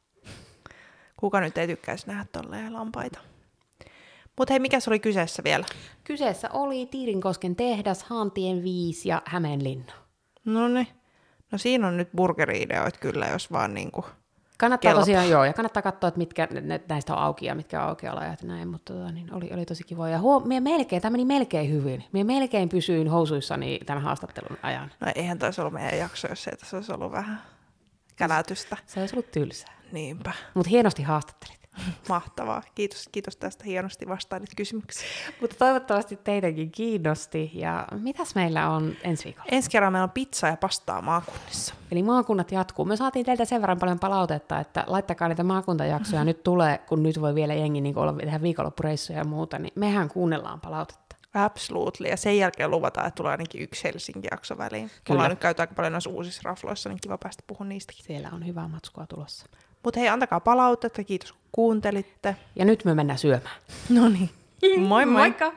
Kuka 1.16 1.40
nyt 1.40 1.58
ei 1.58 1.66
tykkäisi 1.66 2.06
nähdä 2.06 2.24
tolleen 2.32 2.72
lampaita. 2.72 3.18
Mutta 4.38 4.52
hei, 4.52 4.60
mikä 4.60 4.80
se 4.80 4.90
oli 4.90 4.98
kyseessä 4.98 5.44
vielä? 5.44 5.64
Kyseessä 6.04 6.50
oli 6.52 6.86
Tiirinkosken 6.86 7.56
tehdas, 7.56 8.02
Haantien 8.02 8.62
5 8.62 9.08
ja 9.08 9.22
Hämeenlinna. 9.24 9.92
No 10.44 10.68
niin. 10.68 10.88
No 11.52 11.58
siinä 11.58 11.88
on 11.88 11.96
nyt 11.96 12.08
burgeri-ideoit 12.16 12.96
kyllä, 13.00 13.26
jos 13.26 13.52
vaan 13.52 13.74
niinku... 13.74 14.04
Kannattaa 14.58 14.88
Kelpaa. 14.88 15.02
tosiaan, 15.02 15.30
joo, 15.30 15.44
ja 15.44 15.52
kannattaa 15.52 15.82
katsoa, 15.82 16.08
että 16.08 16.18
mitkä 16.18 16.48
ne- 16.50 16.80
näistä 16.88 17.12
on 17.14 17.18
auki 17.18 17.46
ja 17.46 17.54
mitkä 17.54 17.82
on 17.82 17.88
aukioloajat 17.88 18.42
ja 18.42 18.48
näin, 18.48 18.68
mutta 18.68 18.92
tota, 18.94 19.12
niin 19.12 19.34
oli, 19.34 19.50
oli 19.54 19.64
tosi 19.66 19.84
kiva. 19.84 20.08
Ja 20.08 20.18
huom, 20.18 20.48
mie 20.48 20.60
melkein, 20.60 21.02
tämä 21.02 21.12
meni 21.12 21.24
melkein 21.24 21.70
hyvin. 21.72 22.04
Mie 22.12 22.24
melkein 22.24 22.68
pysyin 22.68 23.08
housuissani 23.08 23.80
tämän 23.86 24.02
haastattelun 24.02 24.58
ajan. 24.62 24.90
No 25.00 25.12
eihän 25.14 25.38
taisi 25.38 25.60
ollut 25.60 25.74
meidän 25.74 25.98
jakso, 25.98 26.28
jos 26.28 26.48
ei 26.48 26.56
tässä 26.56 26.76
olisi 26.76 26.92
ollut 26.92 27.12
vähän 27.12 27.42
kälätystä. 28.16 28.76
Se 28.86 29.00
olisi 29.00 29.14
ollut 29.16 29.30
tylsää. 29.30 29.72
Niinpä. 29.92 30.32
Mutta 30.54 30.70
hienosti 30.70 31.02
haastattelit. 31.02 31.57
Mahtavaa. 32.08 32.62
Kiitos, 32.74 33.08
kiitos 33.12 33.36
tästä 33.36 33.64
hienosti 33.64 34.08
vastailit 34.08 34.54
kysymyksiin. 34.56 35.10
Mutta 35.40 35.56
toivottavasti 35.56 36.16
teitäkin 36.16 36.70
kiinnosti. 36.70 37.50
Ja 37.54 37.86
mitäs 38.00 38.34
meillä 38.34 38.70
on 38.70 38.94
ensi 39.02 39.24
viikolla? 39.24 39.48
Ensi 39.52 39.70
kerralla 39.70 39.90
meillä 39.90 40.04
on 40.04 40.10
pizza 40.10 40.46
ja 40.46 40.56
pastaa 40.56 41.02
maakunnissa. 41.02 41.74
Eli 41.90 42.02
maakunnat 42.02 42.52
jatkuu. 42.52 42.84
Me 42.84 42.96
saatiin 42.96 43.26
teiltä 43.26 43.44
sen 43.44 43.60
verran 43.60 43.78
paljon 43.78 43.98
palautetta, 43.98 44.60
että 44.60 44.84
laittakaa 44.86 45.28
niitä 45.28 45.44
maakuntajaksoja 45.44 46.24
nyt 46.24 46.42
tulee, 46.42 46.78
kun 46.78 47.02
nyt 47.02 47.20
voi 47.20 47.34
vielä 47.34 47.54
jengi 47.54 47.80
niin 47.80 47.98
olla 47.98 48.12
tehdä 48.12 48.42
viikonloppureissuja 48.42 49.18
ja 49.18 49.24
muuta, 49.24 49.58
niin 49.58 49.72
mehän 49.74 50.08
kuunnellaan 50.08 50.60
palautetta. 50.60 51.16
Absolutely. 51.34 52.08
Ja 52.08 52.16
sen 52.16 52.38
jälkeen 52.38 52.70
luvataan, 52.70 53.06
että 53.06 53.16
tulee 53.16 53.30
ainakin 53.32 53.62
yksi 53.62 53.84
Helsinki-jakso 53.84 54.58
väliin. 54.58 54.90
Kyllä. 55.04 55.16
Ollaan 55.16 55.30
nyt 55.30 55.38
käyty 55.38 55.62
aika 55.62 55.74
paljon 55.74 55.92
noissa 55.92 56.10
uusissa 56.10 56.42
rafloissa, 56.44 56.88
niin 56.88 56.98
kiva 57.00 57.18
päästä 57.18 57.42
puhumaan 57.46 57.68
niistäkin. 57.68 58.04
Siellä 58.04 58.28
on 58.32 58.46
hyvää 58.46 58.68
matskua 58.68 59.06
tulossa. 59.06 59.46
Mutta 59.84 60.00
hei, 60.00 60.08
antakaa 60.08 60.40
palautetta. 60.40 61.04
Kiitos 61.04 61.34
kuuntelitte. 61.52 62.36
Ja 62.56 62.64
nyt 62.64 62.84
me 62.84 62.94
mennään 62.94 63.18
syömään. 63.18 63.56
No 63.88 64.08
niin. 64.08 64.30
Moi 64.88 65.06
moi. 65.06 65.06
Moikka. 65.06 65.52